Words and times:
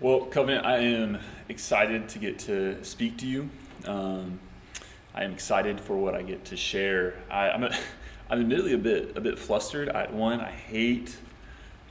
Well, 0.00 0.22
Covenant, 0.22 0.66
I 0.66 0.78
am 0.78 1.18
excited 1.48 2.08
to 2.08 2.18
get 2.18 2.40
to 2.40 2.82
speak 2.82 3.16
to 3.18 3.28
you. 3.28 3.48
Um, 3.86 4.40
I 5.14 5.22
am 5.22 5.32
excited 5.32 5.80
for 5.80 5.96
what 5.96 6.16
I 6.16 6.22
get 6.22 6.44
to 6.46 6.56
share. 6.56 7.14
I, 7.30 7.50
am 7.50 7.62
a, 7.62 7.68
I'm 8.28 8.40
admittedly 8.40 8.72
a 8.72 8.78
bit 8.78 9.16
a 9.16 9.20
bit 9.20 9.38
flustered. 9.38 9.88
I, 9.88 10.10
one, 10.10 10.40
I 10.40 10.50
hate 10.50 11.16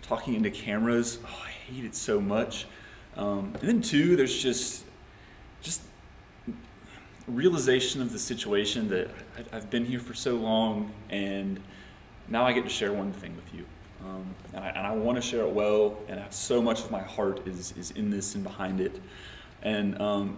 talking 0.02 0.36
into 0.36 0.52
cameras. 0.52 1.20
Oh, 1.26 1.44
I 1.46 1.50
hate 1.50 1.86
it 1.86 1.96
so 1.96 2.20
much. 2.20 2.66
Um, 3.16 3.54
and 3.62 3.70
then 3.70 3.82
two, 3.82 4.18
there's 4.18 4.38
just 4.38 4.84
just 5.62 5.82
realization 7.26 8.02
of 8.02 8.12
the 8.12 8.20
situation 8.20 8.90
that 8.90 9.10
I've 9.54 9.70
been 9.70 9.86
here 9.86 10.02
for 10.02 10.14
so 10.14 10.36
long, 10.36 10.92
and 11.10 11.58
now 12.28 12.46
I 12.46 12.52
get 12.52 12.66
to 12.66 12.70
share 12.70 12.92
one 12.92 13.14
thing 13.14 13.34
with 13.38 13.54
you. 13.54 13.66
Um, 14.04 14.36
and 14.54 14.64
I, 14.64 14.70
and 14.70 14.88
I 14.88 14.92
want 14.92 15.16
to 15.16 15.22
share 15.22 15.42
it 15.42 15.52
well, 15.52 15.98
and 16.10 16.22
so 16.30 16.62
much 16.62 16.82
of 16.82 16.92
my 16.92 17.02
heart 17.02 17.48
is, 17.48 17.74
is 17.78 17.92
in 17.92 18.10
this 18.10 18.36
and 18.36 18.44
behind 18.44 18.82
it. 18.82 19.00
And 19.61 20.00
um, 20.02 20.38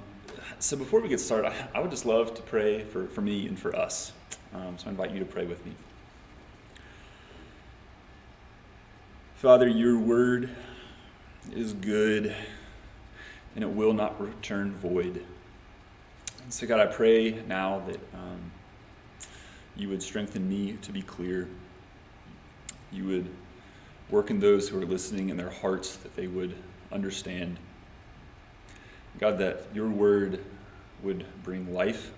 so 0.59 0.77
before 0.77 1.01
we 1.01 1.09
get 1.09 1.19
started, 1.19 1.51
I, 1.51 1.79
I, 1.79 1.79
would 1.79 1.89
just 1.89 2.05
love 2.05 2.35
to 2.35 2.41
pray 2.43 2.83
for, 2.83 3.07
for 3.07 3.21
me 3.21 3.47
and 3.47 3.57
for 3.57 3.75
us. 3.75 4.11
Um, 4.53 4.77
so 4.77 4.87
I 4.87 4.91
invite 4.91 5.11
you 5.11 5.19
to 5.19 5.25
pray 5.25 5.45
with 5.45 5.65
me. 5.65 5.73
Father, 9.35 9.67
your 9.67 9.97
word 9.97 10.49
is 11.51 11.73
good, 11.73 12.35
and 13.55 13.63
it 13.63 13.69
will 13.69 13.93
not 13.93 14.19
return 14.21 14.73
void. 14.73 15.23
And 16.43 16.53
so, 16.53 16.67
God, 16.67 16.79
I 16.79 16.85
pray 16.85 17.41
now 17.47 17.81
that 17.87 17.99
um, 18.13 18.51
you 19.75 19.89
would 19.89 20.03
strengthen 20.03 20.47
me 20.47 20.77
to 20.83 20.91
be 20.91 21.01
clear. 21.01 21.47
You 22.91 23.05
would 23.05 23.29
Work 24.09 24.29
in 24.29 24.39
those 24.39 24.69
who 24.69 24.81
are 24.81 24.85
listening 24.85 25.29
in 25.29 25.37
their 25.37 25.49
hearts 25.49 25.95
that 25.97 26.15
they 26.15 26.27
would 26.27 26.55
understand. 26.91 27.57
God, 29.19 29.37
that 29.39 29.63
your 29.73 29.89
word 29.89 30.43
would 31.01 31.25
bring 31.43 31.73
life 31.73 32.11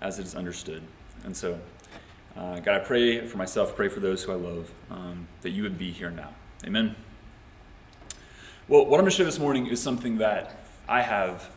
as 0.00 0.18
it 0.18 0.26
is 0.26 0.34
understood. 0.34 0.82
And 1.24 1.36
so, 1.36 1.58
uh, 2.36 2.60
God, 2.60 2.74
I 2.74 2.78
pray 2.80 3.26
for 3.26 3.38
myself, 3.38 3.76
pray 3.76 3.88
for 3.88 4.00
those 4.00 4.22
who 4.22 4.32
I 4.32 4.36
love, 4.36 4.70
um, 4.90 5.28
that 5.42 5.50
you 5.50 5.62
would 5.62 5.78
be 5.78 5.90
here 5.90 6.10
now. 6.10 6.34
Amen. 6.64 6.96
Well, 8.66 8.86
what 8.86 8.98
I'm 8.98 9.02
going 9.02 9.10
to 9.10 9.16
share 9.16 9.26
this 9.26 9.38
morning 9.38 9.66
is 9.66 9.80
something 9.80 10.18
that 10.18 10.64
I 10.88 11.02
have 11.02 11.50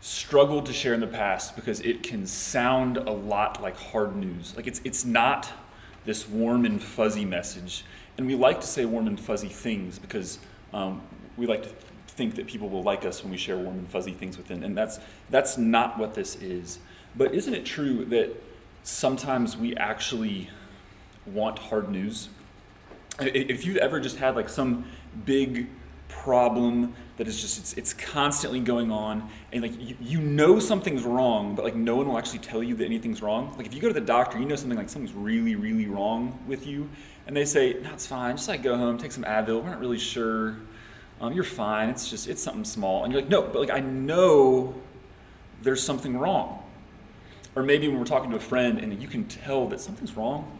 struggled 0.00 0.66
to 0.66 0.72
share 0.72 0.94
in 0.94 1.00
the 1.00 1.06
past 1.06 1.56
because 1.56 1.80
it 1.80 2.02
can 2.02 2.26
sound 2.26 2.96
a 2.96 3.10
lot 3.10 3.62
like 3.62 3.76
hard 3.76 4.16
news. 4.16 4.54
Like 4.56 4.66
it's, 4.66 4.80
it's 4.84 5.04
not 5.04 5.50
this 6.04 6.28
warm 6.28 6.64
and 6.64 6.82
fuzzy 6.82 7.24
message. 7.24 7.84
And 8.16 8.26
we 8.26 8.34
like 8.34 8.60
to 8.60 8.66
say 8.66 8.84
warm 8.84 9.06
and 9.06 9.18
fuzzy 9.18 9.48
things 9.48 9.98
because 9.98 10.38
um, 10.72 11.02
we 11.36 11.46
like 11.46 11.62
to 11.62 11.68
think 12.08 12.34
that 12.34 12.46
people 12.46 12.68
will 12.68 12.82
like 12.82 13.04
us 13.04 13.22
when 13.22 13.30
we 13.30 13.36
share 13.36 13.56
warm 13.56 13.78
and 13.78 13.88
fuzzy 13.88 14.12
things 14.12 14.36
with 14.36 14.48
them. 14.48 14.62
And 14.62 14.76
that's, 14.76 14.98
that's 15.30 15.56
not 15.56 15.98
what 15.98 16.14
this 16.14 16.36
is. 16.36 16.78
But 17.16 17.34
isn't 17.34 17.54
it 17.54 17.64
true 17.64 18.04
that 18.06 18.30
sometimes 18.82 19.56
we 19.56 19.76
actually 19.76 20.50
want 21.26 21.58
hard 21.58 21.90
news? 21.90 22.28
If 23.20 23.64
you've 23.64 23.78
ever 23.78 24.00
just 24.00 24.16
had 24.16 24.36
like 24.36 24.48
some 24.48 24.84
big 25.24 25.68
problem 26.08 26.94
that 27.16 27.26
is 27.26 27.40
just 27.40 27.58
it's, 27.58 27.72
it's 27.74 27.92
constantly 27.92 28.60
going 28.60 28.90
on. 28.90 29.28
And 29.52 29.62
like 29.62 29.80
you, 29.80 29.96
you 30.00 30.20
know 30.20 30.58
something's 30.58 31.04
wrong 31.04 31.54
but 31.54 31.64
like 31.64 31.74
no 31.74 31.96
one 31.96 32.08
will 32.08 32.18
actually 32.18 32.40
tell 32.40 32.62
you 32.62 32.74
that 32.76 32.84
anything's 32.84 33.22
wrong. 33.22 33.54
Like 33.56 33.66
if 33.66 33.74
you 33.74 33.80
go 33.80 33.88
to 33.88 33.94
the 33.94 34.00
doctor 34.00 34.38
you 34.38 34.46
know 34.46 34.56
something 34.56 34.78
like 34.78 34.88
something's 34.88 35.14
really 35.14 35.54
really 35.54 35.86
wrong 35.86 36.38
with 36.46 36.66
you. 36.66 36.88
And 37.26 37.36
they 37.36 37.44
say 37.44 37.76
no 37.82 37.92
it's 37.92 38.06
fine. 38.06 38.36
Just 38.36 38.48
like 38.48 38.62
go 38.62 38.76
home 38.76 38.98
take 38.98 39.12
some 39.12 39.24
advil. 39.24 39.62
We're 39.62 39.70
not 39.70 39.80
really 39.80 39.98
sure. 39.98 40.56
Um, 41.20 41.32
you're 41.32 41.44
fine. 41.44 41.88
It's 41.88 42.08
just 42.08 42.28
it's 42.28 42.42
something 42.42 42.64
small. 42.64 43.04
And 43.04 43.12
you're 43.12 43.22
like 43.22 43.30
no 43.30 43.42
but 43.42 43.56
like 43.56 43.70
i 43.70 43.80
know 43.80 44.74
there's 45.62 45.82
something 45.82 46.16
wrong. 46.16 46.62
Or 47.56 47.62
maybe 47.62 47.88
when 47.88 47.98
we're 47.98 48.04
talking 48.04 48.30
to 48.30 48.36
a 48.36 48.40
friend 48.40 48.78
and 48.78 49.02
you 49.02 49.08
can 49.08 49.24
tell 49.24 49.66
that 49.68 49.80
something's 49.80 50.16
wrong 50.16 50.56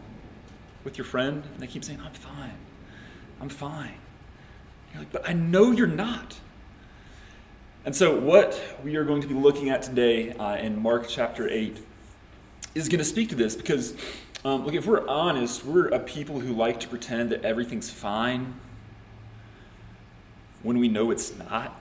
with 0.83 0.99
your 0.99 1.05
friend 1.05 1.45
and 1.53 1.63
they 1.63 1.67
keep 1.67 1.85
saying 1.85 2.01
i'm 2.05 2.13
fine. 2.13 2.55
I'm 3.41 3.49
fine 3.49 3.95
you're 4.99 5.05
like 5.05 5.13
but 5.13 5.29
i 5.29 5.33
know 5.33 5.71
you're 5.71 5.87
not 5.87 6.39
and 7.89 7.97
so, 7.97 8.15
what 8.15 8.61
we 8.85 8.97
are 8.97 9.05
going 9.05 9.23
to 9.23 9.27
be 9.27 9.33
looking 9.33 9.71
at 9.71 9.81
today 9.81 10.35
uh, 10.35 10.57
in 10.57 10.83
Mark 10.83 11.07
chapter 11.09 11.49
8 11.49 11.75
is 12.75 12.87
going 12.87 12.99
to 12.99 13.05
speak 13.05 13.31
to 13.31 13.35
this 13.35 13.57
because, 13.57 13.95
um, 14.45 14.67
look, 14.67 14.75
if 14.75 14.85
we're 14.85 15.09
honest, 15.09 15.65
we're 15.65 15.87
a 15.89 15.99
people 15.99 16.41
who 16.41 16.53
like 16.53 16.81
to 16.81 16.89
pretend 16.89 17.31
that 17.31 17.47
everything's 17.47 17.89
fine 17.89 18.57
when 20.63 20.79
we 20.79 20.87
know 20.87 21.11
it's 21.11 21.35
not. 21.35 21.81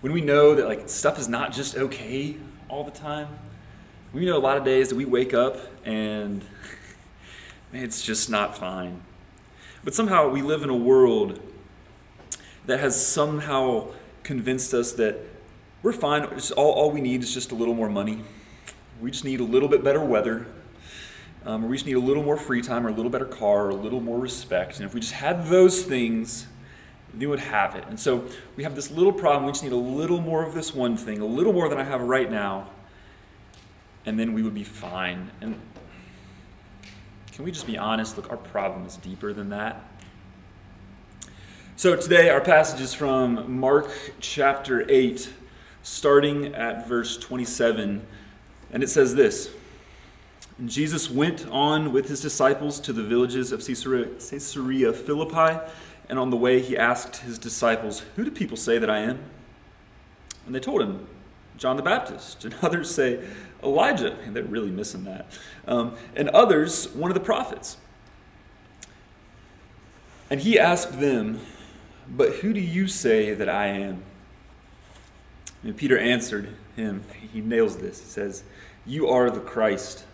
When 0.00 0.12
we 0.12 0.20
know 0.20 0.56
that 0.56 0.66
like 0.66 0.88
stuff 0.88 1.16
is 1.16 1.28
not 1.28 1.52
just 1.52 1.76
okay 1.76 2.36
all 2.68 2.82
the 2.82 2.90
time. 2.90 3.28
We 4.12 4.24
know 4.24 4.36
a 4.36 4.40
lot 4.40 4.56
of 4.56 4.64
days 4.64 4.88
that 4.88 4.96
we 4.96 5.04
wake 5.04 5.32
up 5.32 5.58
and 5.84 6.44
man, 7.72 7.84
it's 7.84 8.02
just 8.02 8.28
not 8.28 8.58
fine. 8.58 9.02
But 9.84 9.94
somehow 9.94 10.28
we 10.28 10.42
live 10.42 10.64
in 10.64 10.70
a 10.70 10.76
world 10.76 11.40
that 12.66 12.80
has 12.80 13.04
somehow 13.04 13.88
convinced 14.22 14.72
us 14.74 14.92
that 14.92 15.18
we're 15.82 15.92
fine. 15.92 16.24
all, 16.56 16.72
all 16.72 16.90
we 16.90 17.00
need 17.00 17.22
is 17.22 17.34
just 17.34 17.52
a 17.52 17.54
little 17.54 17.74
more 17.74 17.88
money. 17.88 18.22
We 19.00 19.10
just 19.10 19.24
need 19.24 19.40
a 19.40 19.44
little 19.44 19.68
bit 19.68 19.82
better 19.82 20.04
weather. 20.04 20.46
Um, 21.44 21.68
we 21.68 21.76
just 21.76 21.86
need 21.86 21.96
a 21.96 22.00
little 22.00 22.22
more 22.22 22.36
free 22.36 22.62
time, 22.62 22.86
or 22.86 22.90
a 22.90 22.92
little 22.92 23.10
better 23.10 23.24
car, 23.24 23.66
or 23.66 23.70
a 23.70 23.74
little 23.74 24.00
more 24.00 24.18
respect. 24.18 24.76
And 24.76 24.86
if 24.86 24.94
we 24.94 25.00
just 25.00 25.14
had 25.14 25.46
those 25.46 25.82
things, 25.82 26.46
we 27.18 27.26
would 27.26 27.40
have 27.40 27.74
it. 27.74 27.84
And 27.88 27.98
so 27.98 28.24
we 28.56 28.62
have 28.62 28.76
this 28.76 28.92
little 28.92 29.12
problem. 29.12 29.46
We 29.46 29.52
just 29.52 29.64
need 29.64 29.72
a 29.72 29.76
little 29.76 30.20
more 30.20 30.44
of 30.44 30.54
this 30.54 30.72
one 30.72 30.96
thing, 30.96 31.20
a 31.20 31.26
little 31.26 31.52
more 31.52 31.68
than 31.68 31.78
I 31.78 31.84
have 31.84 32.00
right 32.00 32.30
now, 32.30 32.70
and 34.06 34.18
then 34.18 34.34
we 34.34 34.42
would 34.42 34.54
be 34.54 34.64
fine. 34.64 35.32
And 35.40 35.60
can 37.32 37.44
we 37.44 37.50
just 37.50 37.66
be 37.66 37.76
honest? 37.76 38.16
Look, 38.16 38.30
our 38.30 38.36
problem 38.36 38.86
is 38.86 38.96
deeper 38.96 39.32
than 39.32 39.50
that. 39.50 39.84
So 41.82 41.96
today 41.96 42.30
our 42.30 42.40
passage 42.40 42.80
is 42.80 42.94
from 42.94 43.58
Mark 43.58 43.90
chapter 44.20 44.88
8, 44.88 45.28
starting 45.82 46.54
at 46.54 46.86
verse 46.86 47.18
27, 47.18 48.06
and 48.70 48.82
it 48.84 48.88
says 48.88 49.16
this 49.16 49.50
Jesus 50.64 51.10
went 51.10 51.44
on 51.48 51.92
with 51.92 52.06
his 52.06 52.20
disciples 52.20 52.78
to 52.78 52.92
the 52.92 53.02
villages 53.02 53.50
of 53.50 53.66
Caesarea, 53.66 54.10
Caesarea 54.20 54.92
Philippi, 54.92 55.58
and 56.08 56.20
on 56.20 56.30
the 56.30 56.36
way 56.36 56.60
he 56.60 56.76
asked 56.76 57.16
his 57.16 57.36
disciples, 57.36 58.04
Who 58.14 58.22
do 58.22 58.30
people 58.30 58.56
say 58.56 58.78
that 58.78 58.88
I 58.88 59.00
am? 59.00 59.18
And 60.46 60.54
they 60.54 60.60
told 60.60 60.82
him, 60.82 61.08
John 61.58 61.76
the 61.76 61.82
Baptist, 61.82 62.44
and 62.44 62.54
others 62.62 62.94
say, 62.94 63.28
Elijah, 63.60 64.16
and 64.24 64.36
they're 64.36 64.44
really 64.44 64.70
missing 64.70 65.02
that, 65.02 65.26
um, 65.66 65.96
and 66.14 66.28
others, 66.28 66.92
one 66.94 67.10
of 67.10 67.16
the 67.16 67.24
prophets. 67.24 67.76
And 70.30 70.42
he 70.42 70.60
asked 70.60 71.00
them, 71.00 71.40
but 72.14 72.36
who 72.36 72.52
do 72.52 72.60
you 72.60 72.86
say 72.86 73.32
that 73.32 73.48
I 73.48 73.68
am? 73.68 74.02
And 75.62 75.76
Peter 75.76 75.98
answered 75.98 76.54
him. 76.76 77.04
He 77.32 77.40
nails 77.40 77.78
this. 77.78 78.00
He 78.00 78.06
says, 78.06 78.44
You 78.84 79.08
are 79.08 79.30
the 79.30 79.40
Christ. 79.40 80.04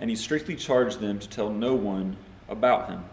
And 0.00 0.10
he 0.10 0.16
strictly 0.16 0.56
charged 0.56 1.00
them 1.00 1.18
to 1.18 1.28
tell 1.28 1.50
no 1.50 1.74
one 1.74 2.16
about 2.48 2.88
him. 2.88 3.04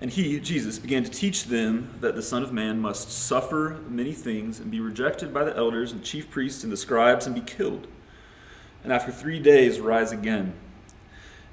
And 0.00 0.10
he, 0.10 0.40
Jesus, 0.40 0.78
began 0.78 1.04
to 1.04 1.10
teach 1.10 1.44
them 1.44 1.94
that 2.00 2.14
the 2.14 2.22
Son 2.22 2.42
of 2.42 2.52
Man 2.52 2.80
must 2.80 3.10
suffer 3.10 3.80
many 3.88 4.12
things 4.12 4.60
and 4.60 4.70
be 4.70 4.80
rejected 4.80 5.32
by 5.32 5.44
the 5.44 5.56
elders 5.56 5.92
and 5.92 6.02
chief 6.02 6.30
priests 6.30 6.64
and 6.64 6.72
the 6.72 6.76
scribes 6.76 7.26
and 7.26 7.34
be 7.34 7.40
killed, 7.40 7.86
and 8.82 8.92
after 8.92 9.12
three 9.12 9.38
days 9.38 9.80
rise 9.80 10.12
again. 10.12 10.52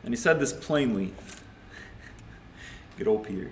And 0.03 0.13
he 0.13 0.17
said 0.17 0.39
this 0.39 0.51
plainly. 0.53 1.13
Good 2.97 3.07
old 3.07 3.25
Peter. 3.25 3.51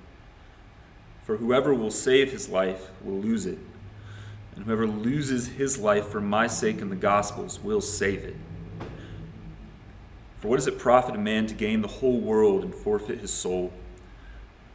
For 1.23 1.37
whoever 1.37 1.73
will 1.73 1.91
save 1.91 2.31
his 2.31 2.49
life 2.49 2.89
will 3.03 3.19
lose 3.19 3.45
it, 3.45 3.59
and 4.55 4.65
whoever 4.65 4.87
loses 4.87 5.47
his 5.49 5.77
life 5.77 6.07
for 6.07 6.21
my 6.21 6.47
sake 6.47 6.81
and 6.81 6.91
the 6.91 6.95
gospel's 6.95 7.59
will 7.59 7.81
save 7.81 8.23
it. 8.23 8.35
For 10.39 10.47
what 10.47 10.55
does 10.55 10.67
it 10.67 10.79
profit 10.79 11.15
a 11.15 11.19
man 11.19 11.45
to 11.47 11.53
gain 11.53 11.81
the 11.81 11.87
whole 11.87 12.19
world 12.19 12.63
and 12.63 12.73
forfeit 12.73 13.19
his 13.19 13.31
soul? 13.31 13.71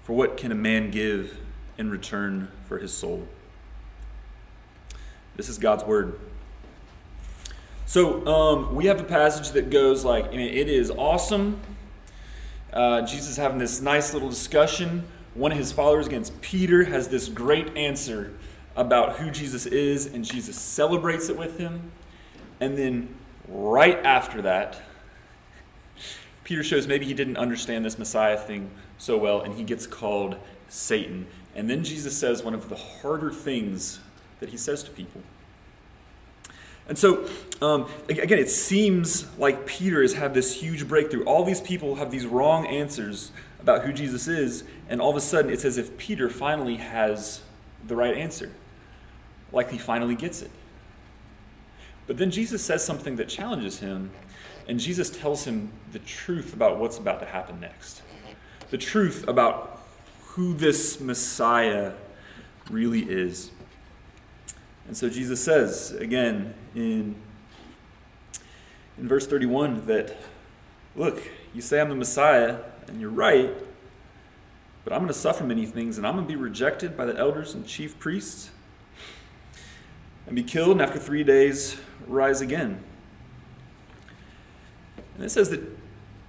For 0.04 0.14
what 0.14 0.36
can 0.36 0.52
a 0.52 0.56
man 0.56 0.92
give 0.92 1.38
in 1.78 1.90
return 1.90 2.48
for 2.66 2.78
his 2.78 2.92
soul. 2.92 3.26
This 5.36 5.48
is 5.48 5.58
God's 5.58 5.84
word. 5.84 6.18
So 7.84 8.26
um, 8.26 8.74
we 8.74 8.86
have 8.86 9.00
a 9.00 9.04
passage 9.04 9.50
that 9.50 9.70
goes 9.70 10.04
like, 10.04 10.26
I 10.26 10.30
mean, 10.30 10.54
it 10.54 10.68
is 10.68 10.90
awesome. 10.90 11.60
Uh, 12.72 13.02
Jesus 13.02 13.36
having 13.36 13.58
this 13.58 13.80
nice 13.80 14.12
little 14.12 14.28
discussion. 14.28 15.06
One 15.36 15.52
of 15.52 15.58
his 15.58 15.70
followers 15.70 16.06
against 16.06 16.40
Peter 16.40 16.84
has 16.84 17.08
this 17.08 17.28
great 17.28 17.76
answer 17.76 18.32
about 18.74 19.16
who 19.16 19.30
Jesus 19.30 19.66
is, 19.66 20.06
and 20.06 20.24
Jesus 20.24 20.58
celebrates 20.58 21.28
it 21.28 21.36
with 21.36 21.58
him. 21.58 21.92
And 22.58 22.76
then 22.78 23.14
right 23.46 23.98
after 24.02 24.40
that, 24.42 24.80
Peter 26.44 26.62
shows 26.62 26.86
maybe 26.86 27.04
he 27.04 27.12
didn't 27.12 27.36
understand 27.36 27.84
this 27.84 27.98
Messiah 27.98 28.38
thing 28.38 28.70
so 28.96 29.18
well, 29.18 29.42
and 29.42 29.54
he 29.54 29.62
gets 29.62 29.86
called 29.86 30.36
Satan. 30.68 31.26
And 31.54 31.68
then 31.68 31.84
Jesus 31.84 32.16
says 32.16 32.42
one 32.42 32.54
of 32.54 32.70
the 32.70 32.76
harder 32.76 33.30
things 33.30 34.00
that 34.40 34.48
he 34.48 34.56
says 34.56 34.82
to 34.84 34.90
people. 34.90 35.20
And 36.88 36.96
so, 36.96 37.28
um, 37.60 37.90
again, 38.08 38.38
it 38.38 38.48
seems 38.48 39.26
like 39.38 39.66
Peter 39.66 40.00
has 40.00 40.14
had 40.14 40.32
this 40.32 40.62
huge 40.62 40.88
breakthrough. 40.88 41.24
All 41.24 41.44
these 41.44 41.60
people 41.60 41.96
have 41.96 42.10
these 42.10 42.24
wrong 42.24 42.66
answers 42.66 43.32
about 43.66 43.82
who 43.82 43.92
Jesus 43.92 44.28
is, 44.28 44.62
and 44.88 45.00
all 45.00 45.10
of 45.10 45.16
a 45.16 45.20
sudden 45.20 45.50
it's 45.50 45.64
as 45.64 45.76
if 45.76 45.98
Peter 45.98 46.30
finally 46.30 46.76
has 46.76 47.40
the 47.84 47.96
right 47.96 48.16
answer. 48.16 48.52
Like 49.50 49.72
he 49.72 49.78
finally 49.78 50.14
gets 50.14 50.40
it. 50.40 50.52
But 52.06 52.16
then 52.16 52.30
Jesus 52.30 52.62
says 52.62 52.84
something 52.84 53.16
that 53.16 53.28
challenges 53.28 53.80
him, 53.80 54.12
and 54.68 54.78
Jesus 54.78 55.10
tells 55.10 55.46
him 55.46 55.72
the 55.90 55.98
truth 55.98 56.54
about 56.54 56.78
what's 56.78 56.96
about 56.96 57.18
to 57.18 57.26
happen 57.26 57.58
next. 57.58 58.02
The 58.70 58.78
truth 58.78 59.26
about 59.26 59.82
who 60.26 60.54
this 60.54 61.00
Messiah 61.00 61.94
really 62.70 63.02
is. 63.02 63.50
And 64.86 64.96
so 64.96 65.08
Jesus 65.08 65.42
says 65.42 65.90
again 65.90 66.54
in, 66.76 67.16
in 68.96 69.08
verse 69.08 69.26
31 69.26 69.86
that, 69.86 70.16
look, 70.94 71.20
you 71.52 71.60
say 71.60 71.80
I'm 71.80 71.88
the 71.88 71.96
Messiah, 71.96 72.58
and 72.88 73.00
you're 73.00 73.10
right, 73.10 73.50
but 74.84 74.92
I'm 74.92 75.00
going 75.00 75.08
to 75.08 75.14
suffer 75.14 75.44
many 75.44 75.66
things, 75.66 75.98
and 75.98 76.06
I'm 76.06 76.14
going 76.14 76.26
to 76.26 76.32
be 76.32 76.40
rejected 76.40 76.96
by 76.96 77.06
the 77.06 77.16
elders 77.16 77.54
and 77.54 77.66
chief 77.66 77.98
priests, 77.98 78.50
and 80.26 80.34
be 80.34 80.42
killed, 80.42 80.72
and 80.72 80.82
after 80.82 80.98
three 80.98 81.24
days 81.24 81.78
rise 82.06 82.40
again. 82.40 82.82
And 85.14 85.24
it 85.24 85.30
says 85.30 85.50
that 85.50 85.62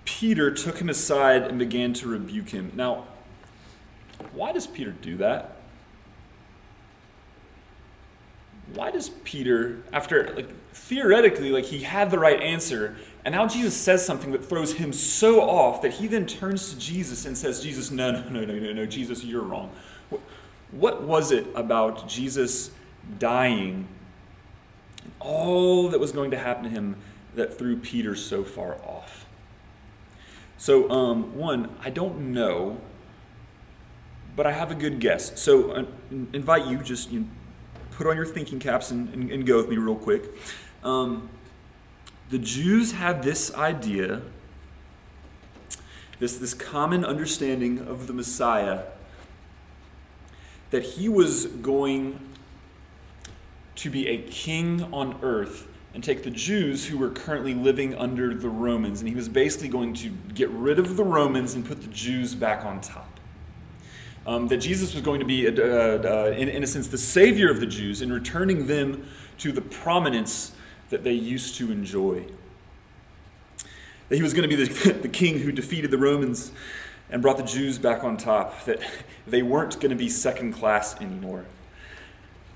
Peter 0.05 0.51
took 0.51 0.79
him 0.79 0.89
aside 0.89 1.43
and 1.43 1.59
began 1.59 1.93
to 1.93 2.07
rebuke 2.07 2.49
him. 2.49 2.71
Now, 2.75 3.05
why 4.33 4.53
does 4.53 4.67
Peter 4.67 4.91
do 4.91 5.17
that? 5.17 5.57
why 8.73 8.91
does 8.91 9.09
Peter, 9.09 9.81
after 9.93 10.33
like 10.35 10.49
theoretically, 10.73 11.51
like 11.51 11.65
he 11.65 11.79
had 11.79 12.11
the 12.11 12.19
right 12.19 12.41
answer, 12.41 12.95
and 13.27 13.35
now 13.35 13.45
Jesus 13.45 13.75
says 13.75 14.05
something 14.05 14.31
that 14.31 14.45
throws 14.45 14.71
him 14.71 14.93
so 14.93 15.41
off 15.41 15.81
that 15.81 15.91
he 15.91 16.07
then 16.07 16.25
turns 16.25 16.71
to 16.71 16.79
Jesus 16.79 17.25
and 17.25 17.37
says, 17.37 17.61
Jesus, 17.61 17.91
no, 17.91 18.09
no, 18.09 18.21
no, 18.29 18.45
no, 18.45 18.53
no, 18.57 18.71
no, 18.71 18.85
Jesus, 18.85 19.21
you're 19.21 19.41
wrong. 19.41 19.69
What, 20.71 21.03
was 21.03 21.33
it 21.33 21.45
about 21.53 22.07
Jesus 22.07 22.71
dying 23.19 23.85
and 25.03 25.11
all 25.19 25.89
that 25.89 25.99
was 25.99 26.13
going 26.13 26.31
to 26.31 26.37
happen 26.37 26.63
to 26.63 26.69
him 26.69 26.95
that 27.35 27.57
threw 27.57 27.75
Peter 27.75 28.15
so 28.15 28.45
far 28.45 28.75
off? 28.75 29.25
So, 30.57 30.89
um, 30.89 31.35
one, 31.35 31.75
I 31.83 31.89
don't 31.89 32.31
know, 32.31 32.79
but 34.37 34.47
I 34.47 34.53
have 34.53 34.71
a 34.71 34.75
good 34.75 35.01
guess. 35.01 35.37
So, 35.37 35.71
uh, 35.71 35.83
invite 36.31 36.65
you, 36.67 36.77
just 36.77 37.11
you 37.11 37.19
know, 37.19 37.27
put 37.91 38.07
on 38.07 38.15
your 38.15 38.25
thinking 38.25 38.59
caps 38.59 38.89
and, 38.91 39.13
and, 39.13 39.29
and 39.29 39.45
go 39.45 39.57
with 39.57 39.67
me 39.67 39.75
real 39.75 39.95
quick. 39.95 40.23
Um, 40.81 41.27
the 42.29 42.39
Jews 42.39 42.93
had 42.93 43.23
this 43.23 43.53
idea, 43.53 44.21
this, 46.19 46.37
this 46.37 46.53
common 46.53 47.05
understanding 47.05 47.79
of 47.79 48.07
the 48.07 48.13
Messiah, 48.13 48.83
that 50.71 50.83
he 50.83 51.07
was 51.07 51.45
going 51.45 52.19
to 53.75 53.89
be 53.89 54.07
a 54.07 54.17
king 54.23 54.83
on 54.91 55.17
earth 55.21 55.67
and 55.93 56.03
take 56.03 56.23
the 56.23 56.29
Jews 56.29 56.85
who 56.85 56.97
were 56.97 57.09
currently 57.09 57.53
living 57.53 57.95
under 57.95 58.33
the 58.33 58.49
Romans, 58.49 58.99
and 58.99 59.09
he 59.09 59.15
was 59.15 59.29
basically 59.29 59.69
going 59.69 59.93
to 59.95 60.09
get 60.33 60.49
rid 60.49 60.79
of 60.79 60.97
the 60.97 61.03
Romans 61.03 61.53
and 61.53 61.65
put 61.65 61.81
the 61.81 61.87
Jews 61.87 62.35
back 62.35 62.65
on 62.65 62.81
top. 62.81 63.19
Um, 64.25 64.49
that 64.49 64.57
Jesus 64.57 64.93
was 64.93 65.01
going 65.01 65.21
to 65.21 65.25
be, 65.25 65.47
uh, 65.47 65.51
uh, 65.51 66.33
in, 66.37 66.49
in 66.49 66.61
a 66.61 66.67
sense, 66.67 66.87
the 66.87 66.97
savior 66.97 67.49
of 67.49 67.61
the 67.61 67.65
Jews 67.65 68.01
in 68.01 68.11
returning 68.11 68.67
them 68.67 69.07
to 69.37 69.53
the 69.53 69.61
prominence 69.61 70.51
that 70.89 71.03
they 71.03 71.13
used 71.13 71.55
to 71.55 71.71
enjoy. 71.71 72.25
That 74.09 74.15
he 74.15 74.21
was 74.21 74.33
going 74.33 74.49
to 74.49 74.55
be 74.55 74.63
the, 74.63 74.93
the 75.01 75.09
king 75.09 75.39
who 75.39 75.51
defeated 75.51 75.91
the 75.91 75.97
Romans 75.97 76.51
and 77.09 77.21
brought 77.21 77.37
the 77.37 77.43
Jews 77.43 77.77
back 77.77 78.03
on 78.03 78.17
top, 78.17 78.65
that 78.65 78.79
they 79.25 79.41
weren't 79.41 79.75
going 79.79 79.91
to 79.91 79.95
be 79.95 80.09
second 80.09 80.53
class 80.53 80.99
anymore. 80.99 81.45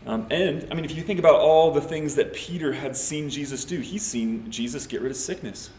Um, 0.06 0.28
and, 0.31 0.68
I 0.72 0.74
mean, 0.74 0.83
if 0.83 0.95
you 0.95 1.04
think 1.04 1.19
about 1.19 1.36
all 1.36 1.72
the 1.72 1.81
things 1.81 2.16
that 2.16 2.33
Peter 2.33 2.74
had 2.74 2.98
seen 2.98 3.30
Jesus 3.30 3.63
do, 3.66 3.80
he's 3.80 4.04
seen 4.04 4.50
Jesus 4.50 4.88
get 4.88 5.01
rid 5.01 5.12
of 5.12 5.18
sickness, 5.18 5.69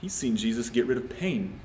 he's 0.00 0.12
seen 0.12 0.36
Jesus 0.36 0.70
get 0.70 0.86
rid 0.86 0.98
of 0.98 1.08
pain. 1.08 1.60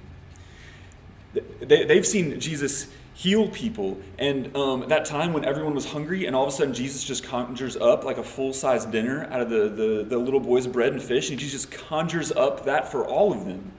They, 1.34 1.86
they've 1.86 2.06
seen 2.06 2.40
Jesus 2.40 2.88
heal 3.14 3.48
people. 3.48 4.00
And 4.18 4.56
um, 4.56 4.90
that 4.90 5.06
time 5.06 5.34
when 5.34 5.46
everyone 5.46 5.76
was 5.76 5.92
hungry, 5.92 6.26
and 6.26 6.36
all 6.36 6.44
of 6.44 6.50
a 6.50 6.52
sudden 6.52 6.74
Jesus 6.74 7.04
just 7.04 7.24
conjures 7.24 7.78
up 7.78 8.04
like 8.04 8.18
a 8.18 8.24
full 8.24 8.54
size 8.54 8.86
dinner 8.86 9.28
out 9.32 9.42
of 9.42 9.50
the, 9.50 9.70
the, 9.70 10.06
the, 10.08 10.18
little 10.18 10.40
boy's 10.40 10.68
bread 10.68 10.94
and 10.94 11.02
fish, 11.02 11.30
and 11.30 11.40
Jesus 11.40 11.64
just 11.64 11.88
conjures 11.88 12.32
up 12.32 12.66
that 12.66 12.92
for 12.92 13.06
all 13.06 13.32
of 13.32 13.46
them. 13.46 13.72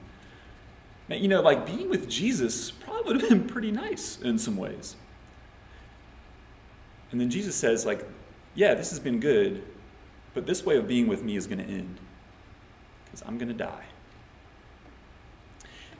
Now, 1.07 1.17
you 1.17 1.27
know, 1.27 1.41
like 1.41 1.65
being 1.65 1.89
with 1.89 2.09
Jesus 2.09 2.71
probably 2.71 3.13
would 3.13 3.21
have 3.21 3.29
been 3.29 3.47
pretty 3.47 3.71
nice 3.71 4.19
in 4.21 4.39
some 4.39 4.57
ways. 4.57 4.95
And 7.11 7.21
then 7.21 7.29
Jesus 7.29 7.55
says, 7.55 7.85
like, 7.85 8.05
yeah, 8.55 8.73
this 8.73 8.89
has 8.89 8.99
been 8.99 9.19
good, 9.19 9.63
but 10.33 10.45
this 10.45 10.65
way 10.65 10.77
of 10.77 10.87
being 10.87 11.07
with 11.07 11.23
me 11.23 11.35
is 11.35 11.45
going 11.45 11.59
to 11.59 11.65
end 11.65 11.99
because 13.05 13.21
I'm 13.27 13.37
going 13.37 13.49
to 13.49 13.53
die. 13.53 13.83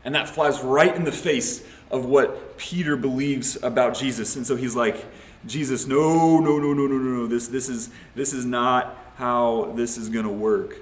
And 0.03 0.13
that 0.13 0.29
flies 0.29 0.61
right 0.61 0.95
in 0.95 1.03
the 1.03 1.11
face 1.11 1.65
of 1.91 2.05
what 2.05 2.57
Peter 2.57 2.95
believes 2.95 3.61
about 3.63 3.95
Jesus. 3.95 4.35
And 4.35 4.45
so 4.45 4.55
he's 4.55 4.75
like, 4.75 5.05
Jesus, 5.45 5.85
no, 5.85 6.39
no, 6.39 6.57
no, 6.57 6.73
no, 6.73 6.87
no, 6.87 6.97
no, 6.97 6.97
no. 6.97 7.27
This, 7.27 7.47
this, 7.47 7.69
is, 7.69 7.89
this 8.15 8.33
is 8.33 8.45
not 8.45 8.97
how 9.17 9.73
this 9.75 9.97
is 9.97 10.09
going 10.09 10.25
to 10.25 10.31
work. 10.31 10.75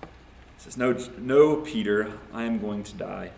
He 0.00 0.64
says, 0.64 0.76
no, 0.76 0.96
no, 1.18 1.56
Peter, 1.56 2.12
I 2.32 2.44
am 2.44 2.58
going 2.58 2.82
to 2.84 2.94
die. 2.94 3.30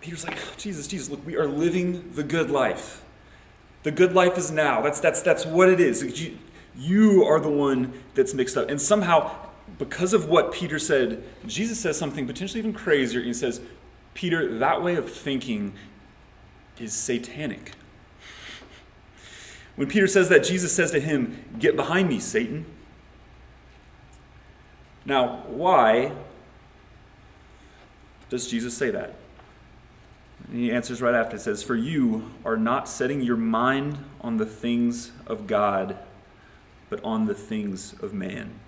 Peter's 0.00 0.24
like, 0.24 0.36
oh, 0.36 0.54
Jesus, 0.56 0.86
Jesus, 0.86 1.10
look, 1.10 1.24
we 1.26 1.36
are 1.36 1.48
living 1.48 2.12
the 2.12 2.22
good 2.22 2.50
life. 2.50 3.02
The 3.82 3.90
good 3.90 4.12
life 4.12 4.36
is 4.38 4.50
now. 4.50 4.82
That's, 4.82 5.00
that's, 5.00 5.22
that's 5.22 5.46
what 5.46 5.68
it 5.68 5.80
is. 5.80 6.20
You, 6.20 6.38
you 6.76 7.24
are 7.24 7.40
the 7.40 7.50
one 7.50 7.92
that's 8.14 8.34
mixed 8.34 8.56
up. 8.56 8.68
And 8.68 8.80
somehow 8.80 9.45
because 9.78 10.12
of 10.12 10.28
what 10.28 10.52
Peter 10.52 10.78
said, 10.78 11.22
Jesus 11.46 11.78
says 11.78 11.98
something 11.98 12.26
potentially 12.26 12.58
even 12.58 12.72
crazier. 12.72 13.20
He 13.20 13.34
says, 13.34 13.60
Peter, 14.14 14.58
that 14.58 14.82
way 14.82 14.96
of 14.96 15.12
thinking 15.12 15.74
is 16.78 16.94
satanic. 16.94 17.72
When 19.76 19.88
Peter 19.88 20.06
says 20.06 20.30
that, 20.30 20.42
Jesus 20.42 20.72
says 20.72 20.90
to 20.92 21.00
him, 21.00 21.44
Get 21.58 21.76
behind 21.76 22.08
me, 22.08 22.18
Satan. 22.18 22.64
Now, 25.04 25.44
why 25.46 26.12
does 28.30 28.48
Jesus 28.50 28.76
say 28.76 28.90
that? 28.90 29.14
And 30.48 30.58
he 30.58 30.72
answers 30.72 31.02
right 31.02 31.14
after. 31.14 31.36
It 31.36 31.40
says, 31.40 31.62
For 31.62 31.76
you 31.76 32.30
are 32.44 32.56
not 32.56 32.88
setting 32.88 33.20
your 33.20 33.36
mind 33.36 33.98
on 34.20 34.38
the 34.38 34.46
things 34.46 35.12
of 35.26 35.46
God, 35.46 35.98
but 36.88 37.02
on 37.04 37.26
the 37.26 37.34
things 37.34 37.94
of 38.00 38.12
man. 38.14 38.58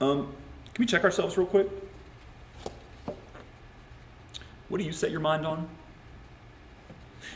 Um, 0.00 0.34
can 0.72 0.82
we 0.82 0.86
check 0.86 1.04
ourselves 1.04 1.36
real 1.36 1.46
quick? 1.46 1.68
What 4.68 4.78
do 4.78 4.84
you 4.84 4.92
set 4.92 5.10
your 5.10 5.20
mind 5.20 5.46
on? 5.46 5.68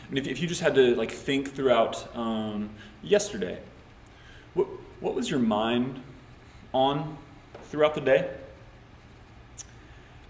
And 0.08 0.18
if, 0.18 0.26
if 0.26 0.40
you 0.40 0.48
just 0.48 0.62
had 0.62 0.74
to 0.76 0.94
like 0.94 1.10
think 1.10 1.54
throughout 1.54 2.08
um, 2.16 2.70
yesterday, 3.02 3.58
what, 4.54 4.66
what 5.00 5.14
was 5.14 5.28
your 5.28 5.40
mind 5.40 6.00
on 6.72 7.18
throughout 7.64 7.94
the 7.94 8.00
day? 8.00 8.30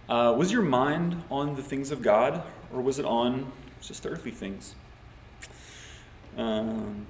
Uh, 0.08 0.34
was 0.36 0.50
your 0.50 0.62
mind 0.62 1.22
on 1.30 1.54
the 1.54 1.62
things 1.62 1.90
of 1.90 2.02
God, 2.02 2.42
or 2.72 2.80
was 2.80 2.98
it 2.98 3.04
on 3.04 3.52
just 3.80 4.04
earthly 4.06 4.32
things? 4.32 4.74
Um, 6.36 7.06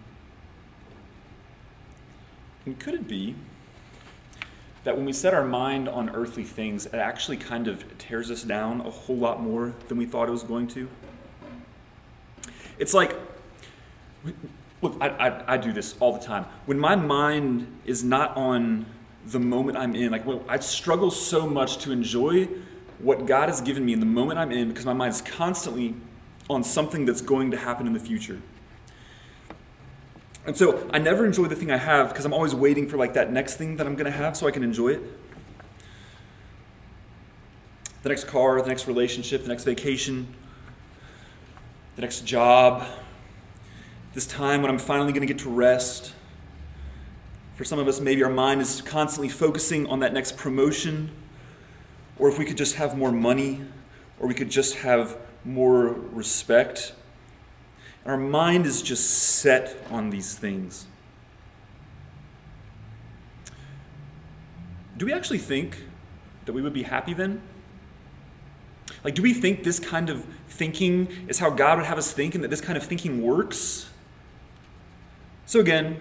and 2.66 2.78
could 2.78 2.94
it 2.94 3.08
be 3.08 3.34
that 4.84 4.96
when 4.96 5.06
we 5.06 5.12
set 5.12 5.34
our 5.34 5.44
mind 5.44 5.88
on 5.88 6.10
earthly 6.10 6.44
things, 6.44 6.86
it 6.86 6.94
actually 6.94 7.38
kind 7.38 7.68
of 7.68 7.84
tears 7.98 8.30
us 8.30 8.42
down 8.42 8.82
a 8.82 8.90
whole 8.90 9.16
lot 9.16 9.42
more 9.42 9.74
than 9.88 9.98
we 9.98 10.06
thought 10.06 10.28
it 10.28 10.32
was 10.32 10.42
going 10.42 10.68
to? 10.68 10.88
It's 12.78 12.92
like, 12.92 13.16
look, 14.82 14.96
I, 15.00 15.08
I, 15.08 15.54
I 15.54 15.56
do 15.56 15.72
this 15.72 15.94
all 16.00 16.12
the 16.12 16.24
time. 16.24 16.44
When 16.66 16.78
my 16.78 16.96
mind 16.96 17.66
is 17.84 18.04
not 18.04 18.36
on 18.36 18.86
the 19.26 19.40
moment 19.40 19.78
I'm 19.78 19.94
in, 19.94 20.10
like 20.12 20.24
I 20.48 20.58
struggle 20.58 21.10
so 21.10 21.46
much 21.46 21.78
to 21.78 21.92
enjoy 21.92 22.48
what 22.98 23.26
God 23.26 23.48
has 23.48 23.60
given 23.60 23.84
me 23.84 23.92
in 23.92 24.00
the 24.00 24.06
moment 24.06 24.38
I'm 24.38 24.52
in 24.52 24.68
because 24.68 24.84
my 24.84 24.92
mind 24.92 25.14
is 25.14 25.22
constantly 25.22 25.94
on 26.50 26.62
something 26.62 27.06
that's 27.06 27.22
going 27.22 27.50
to 27.52 27.56
happen 27.56 27.86
in 27.86 27.94
the 27.94 28.00
future. 28.00 28.40
And 30.46 30.56
so 30.56 30.88
I 30.92 30.98
never 30.98 31.24
enjoy 31.24 31.46
the 31.46 31.56
thing 31.56 31.70
I 31.70 31.78
have 31.78 32.08
because 32.10 32.24
I'm 32.24 32.34
always 32.34 32.54
waiting 32.54 32.86
for 32.88 32.96
like 32.96 33.14
that 33.14 33.32
next 33.32 33.56
thing 33.56 33.76
that 33.76 33.86
I'm 33.86 33.94
going 33.94 34.10
to 34.10 34.16
have 34.16 34.36
so 34.36 34.46
I 34.46 34.50
can 34.50 34.62
enjoy 34.62 34.88
it. 34.88 35.02
The 38.02 38.10
next 38.10 38.24
car, 38.26 38.60
the 38.60 38.68
next 38.68 38.86
relationship, 38.86 39.42
the 39.42 39.48
next 39.48 39.64
vacation, 39.64 40.34
the 41.96 42.02
next 42.02 42.26
job, 42.26 42.86
this 44.12 44.26
time 44.26 44.60
when 44.60 44.70
I'm 44.70 44.78
finally 44.78 45.12
going 45.12 45.26
to 45.26 45.32
get 45.32 45.42
to 45.44 45.50
rest. 45.50 46.12
For 47.56 47.64
some 47.64 47.78
of 47.78 47.88
us, 47.88 48.00
maybe 48.00 48.22
our 48.22 48.30
mind 48.30 48.60
is 48.60 48.82
constantly 48.82 49.30
focusing 49.30 49.86
on 49.86 50.00
that 50.00 50.12
next 50.12 50.36
promotion, 50.36 51.10
or 52.18 52.28
if 52.28 52.38
we 52.38 52.44
could 52.44 52.58
just 52.58 52.74
have 52.74 52.98
more 52.98 53.12
money, 53.12 53.62
or 54.20 54.28
we 54.28 54.34
could 54.34 54.50
just 54.50 54.76
have 54.76 55.16
more 55.44 55.86
respect 55.86 56.92
our 58.06 58.16
mind 58.16 58.66
is 58.66 58.82
just 58.82 59.08
set 59.10 59.76
on 59.90 60.10
these 60.10 60.34
things. 60.34 60.86
Do 64.96 65.06
we 65.06 65.12
actually 65.12 65.38
think 65.38 65.82
that 66.44 66.52
we 66.52 66.62
would 66.62 66.72
be 66.72 66.82
happy 66.82 67.14
then? 67.14 67.40
Like, 69.02 69.14
do 69.14 69.22
we 69.22 69.34
think 69.34 69.64
this 69.64 69.78
kind 69.78 70.10
of 70.10 70.24
thinking 70.48 71.08
is 71.28 71.38
how 71.38 71.50
God 71.50 71.78
would 71.78 71.86
have 71.86 71.98
us 71.98 72.12
think 72.12 72.34
and 72.34 72.44
that 72.44 72.48
this 72.48 72.60
kind 72.60 72.76
of 72.76 72.84
thinking 72.84 73.22
works? 73.22 73.90
So, 75.46 75.60
again, 75.60 76.00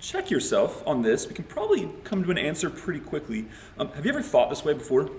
check 0.00 0.30
yourself 0.30 0.86
on 0.86 1.02
this. 1.02 1.26
We 1.26 1.34
can 1.34 1.44
probably 1.44 1.90
come 2.04 2.22
to 2.24 2.30
an 2.30 2.38
answer 2.38 2.70
pretty 2.70 3.00
quickly. 3.00 3.46
Um, 3.78 3.90
have 3.92 4.04
you 4.04 4.12
ever 4.12 4.22
thought 4.22 4.50
this 4.50 4.64
way 4.64 4.74
before? 4.74 5.10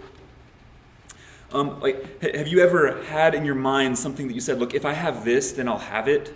Um, 1.51 1.79
like, 1.79 2.21
have 2.21 2.47
you 2.47 2.59
ever 2.59 3.03
had 3.05 3.33
in 3.33 3.43
your 3.43 3.55
mind 3.55 3.97
something 3.97 4.27
that 4.27 4.33
you 4.33 4.41
said, 4.41 4.59
look, 4.59 4.73
if 4.73 4.85
I 4.85 4.93
have 4.93 5.25
this, 5.25 5.51
then 5.51 5.67
I'll 5.67 5.79
have 5.79 6.07
it? 6.07 6.33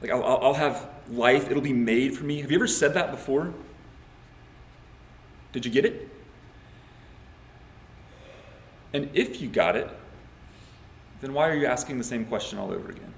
Like, 0.00 0.10
I'll, 0.10 0.24
I'll 0.24 0.54
have 0.54 0.88
life, 1.10 1.50
it'll 1.50 1.62
be 1.62 1.72
made 1.72 2.16
for 2.16 2.24
me. 2.24 2.40
Have 2.40 2.50
you 2.50 2.56
ever 2.56 2.66
said 2.66 2.94
that 2.94 3.10
before? 3.10 3.52
Did 5.52 5.66
you 5.66 5.70
get 5.70 5.84
it? 5.84 6.08
And 8.92 9.10
if 9.12 9.40
you 9.40 9.48
got 9.48 9.76
it, 9.76 9.90
then 11.20 11.34
why 11.34 11.48
are 11.48 11.54
you 11.54 11.66
asking 11.66 11.98
the 11.98 12.04
same 12.04 12.24
question 12.24 12.58
all 12.58 12.72
over 12.72 12.88
again? 12.88 13.12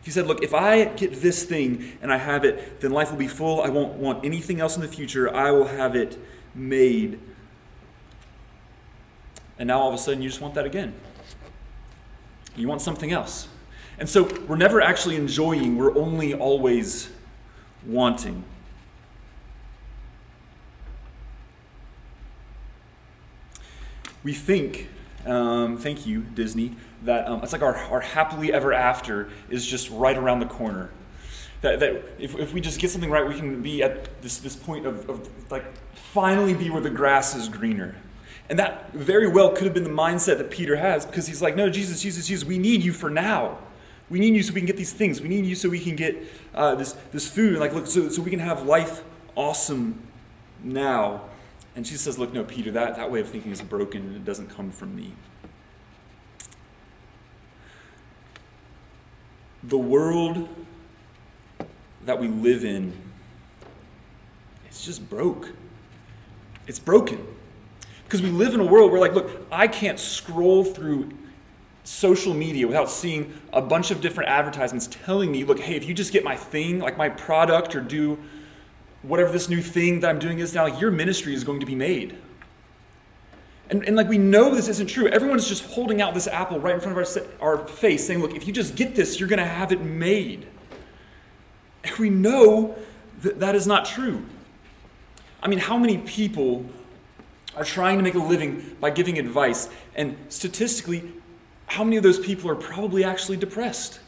If 0.00 0.06
you 0.06 0.12
said, 0.12 0.26
Look, 0.26 0.42
if 0.42 0.52
I 0.52 0.84
get 0.84 1.22
this 1.22 1.44
thing 1.44 1.96
and 2.02 2.12
I 2.12 2.16
have 2.16 2.44
it, 2.44 2.80
then 2.80 2.90
life 2.90 3.10
will 3.10 3.18
be 3.18 3.28
full. 3.28 3.62
I 3.62 3.68
won't 3.68 3.94
want 3.94 4.24
anything 4.24 4.60
else 4.60 4.74
in 4.74 4.82
the 4.82 4.88
future. 4.88 5.32
I 5.32 5.52
will 5.52 5.68
have 5.68 5.94
it 5.94 6.18
made 6.54 7.20
and 9.62 9.68
now 9.68 9.78
all 9.78 9.86
of 9.86 9.94
a 9.94 9.98
sudden 9.98 10.20
you 10.20 10.28
just 10.28 10.40
want 10.40 10.54
that 10.54 10.66
again. 10.66 10.92
You 12.56 12.66
want 12.66 12.82
something 12.82 13.12
else. 13.12 13.46
And 13.96 14.08
so 14.08 14.24
we're 14.48 14.56
never 14.56 14.80
actually 14.80 15.14
enjoying, 15.14 15.78
we're 15.78 15.96
only 15.96 16.34
always 16.34 17.12
wanting. 17.86 18.42
We 24.24 24.32
think, 24.32 24.88
um, 25.26 25.78
thank 25.78 26.08
you, 26.08 26.22
Disney, 26.22 26.74
that 27.04 27.28
um, 27.28 27.44
it's 27.44 27.52
like 27.52 27.62
our, 27.62 27.76
our 27.76 28.00
happily 28.00 28.52
ever 28.52 28.72
after 28.72 29.30
is 29.48 29.64
just 29.64 29.88
right 29.90 30.18
around 30.18 30.40
the 30.40 30.46
corner. 30.46 30.90
That, 31.60 31.78
that 31.78 32.02
if, 32.18 32.34
if 32.34 32.52
we 32.52 32.60
just 32.60 32.80
get 32.80 32.90
something 32.90 33.10
right, 33.10 33.28
we 33.28 33.36
can 33.36 33.62
be 33.62 33.84
at 33.84 34.20
this, 34.22 34.38
this 34.38 34.56
point 34.56 34.86
of, 34.86 35.08
of 35.08 35.52
like 35.52 35.64
finally 35.94 36.52
be 36.52 36.68
where 36.68 36.82
the 36.82 36.90
grass 36.90 37.36
is 37.36 37.48
greener. 37.48 37.94
And 38.52 38.58
that 38.58 38.92
very 38.92 39.28
well 39.28 39.48
could 39.48 39.64
have 39.64 39.72
been 39.72 39.82
the 39.82 39.88
mindset 39.88 40.36
that 40.36 40.50
Peter 40.50 40.76
has 40.76 41.06
because 41.06 41.26
he's 41.26 41.40
like, 41.40 41.56
no, 41.56 41.70
Jesus, 41.70 42.02
Jesus, 42.02 42.26
Jesus, 42.26 42.46
we 42.46 42.58
need 42.58 42.82
you 42.82 42.92
for 42.92 43.08
now. 43.08 43.56
We 44.10 44.20
need 44.20 44.34
you 44.34 44.42
so 44.42 44.52
we 44.52 44.60
can 44.60 44.66
get 44.66 44.76
these 44.76 44.92
things. 44.92 45.22
We 45.22 45.30
need 45.30 45.46
you 45.46 45.54
so 45.54 45.70
we 45.70 45.80
can 45.80 45.96
get 45.96 46.22
uh, 46.54 46.74
this, 46.74 46.92
this 47.12 47.26
food. 47.26 47.52
And 47.52 47.60
like, 47.60 47.72
look, 47.72 47.86
so, 47.86 48.10
so 48.10 48.20
we 48.20 48.28
can 48.28 48.40
have 48.40 48.66
life 48.66 49.04
awesome 49.36 50.06
now. 50.62 51.22
And 51.74 51.86
she 51.86 51.94
says, 51.94 52.18
look, 52.18 52.34
no, 52.34 52.44
Peter, 52.44 52.70
that, 52.72 52.96
that 52.96 53.10
way 53.10 53.20
of 53.20 53.28
thinking 53.30 53.52
is 53.52 53.62
broken 53.62 54.02
and 54.02 54.16
it 54.16 54.24
doesn't 54.26 54.50
come 54.50 54.70
from 54.70 54.94
me. 54.94 55.14
The 59.62 59.78
world 59.78 60.46
that 62.04 62.20
we 62.20 62.28
live 62.28 62.66
in, 62.66 62.92
it's 64.66 64.84
just 64.84 65.08
broke. 65.08 65.52
It's 66.66 66.78
broken. 66.78 67.26
Because 68.12 68.22
we 68.22 68.30
live 68.30 68.52
in 68.52 68.60
a 68.60 68.66
world 68.66 68.92
where, 68.92 69.00
like, 69.00 69.14
look, 69.14 69.30
I 69.50 69.66
can't 69.66 69.98
scroll 69.98 70.64
through 70.64 71.08
social 71.82 72.34
media 72.34 72.66
without 72.66 72.90
seeing 72.90 73.32
a 73.54 73.62
bunch 73.62 73.90
of 73.90 74.02
different 74.02 74.28
advertisements 74.28 74.86
telling 74.86 75.32
me, 75.32 75.44
look, 75.44 75.58
hey, 75.58 75.76
if 75.76 75.88
you 75.88 75.94
just 75.94 76.12
get 76.12 76.22
my 76.22 76.36
thing, 76.36 76.78
like 76.78 76.98
my 76.98 77.08
product, 77.08 77.74
or 77.74 77.80
do 77.80 78.18
whatever 79.00 79.32
this 79.32 79.48
new 79.48 79.62
thing 79.62 80.00
that 80.00 80.10
I'm 80.10 80.18
doing 80.18 80.40
is 80.40 80.52
now, 80.52 80.64
like, 80.64 80.78
your 80.78 80.90
ministry 80.90 81.32
is 81.32 81.42
going 81.42 81.60
to 81.60 81.64
be 81.64 81.74
made. 81.74 82.14
And, 83.70 83.82
and 83.84 83.96
like 83.96 84.10
we 84.10 84.18
know 84.18 84.54
this 84.54 84.68
isn't 84.68 84.88
true. 84.88 85.08
Everyone's 85.08 85.48
just 85.48 85.64
holding 85.64 86.02
out 86.02 86.12
this 86.12 86.26
apple 86.26 86.60
right 86.60 86.74
in 86.74 86.80
front 86.82 86.98
of 86.98 87.26
our, 87.40 87.56
our 87.56 87.66
face, 87.66 88.06
saying, 88.06 88.20
look, 88.20 88.36
if 88.36 88.46
you 88.46 88.52
just 88.52 88.76
get 88.76 88.94
this, 88.94 89.18
you're 89.18 89.28
going 89.30 89.38
to 89.38 89.46
have 89.46 89.72
it 89.72 89.80
made. 89.80 90.46
And 91.82 91.96
we 91.96 92.10
know 92.10 92.76
that 93.22 93.40
that 93.40 93.54
is 93.54 93.66
not 93.66 93.86
true. 93.86 94.26
I 95.42 95.48
mean, 95.48 95.60
how 95.60 95.78
many 95.78 95.96
people 95.96 96.66
are 97.56 97.64
trying 97.64 97.98
to 97.98 98.02
make 98.02 98.14
a 98.14 98.18
living 98.18 98.76
by 98.80 98.90
giving 98.90 99.18
advice. 99.18 99.68
And 99.94 100.16
statistically, 100.28 101.12
how 101.66 101.84
many 101.84 101.96
of 101.96 102.02
those 102.02 102.18
people 102.18 102.50
are 102.50 102.54
probably 102.54 103.04
actually 103.04 103.36
depressed? 103.36 104.00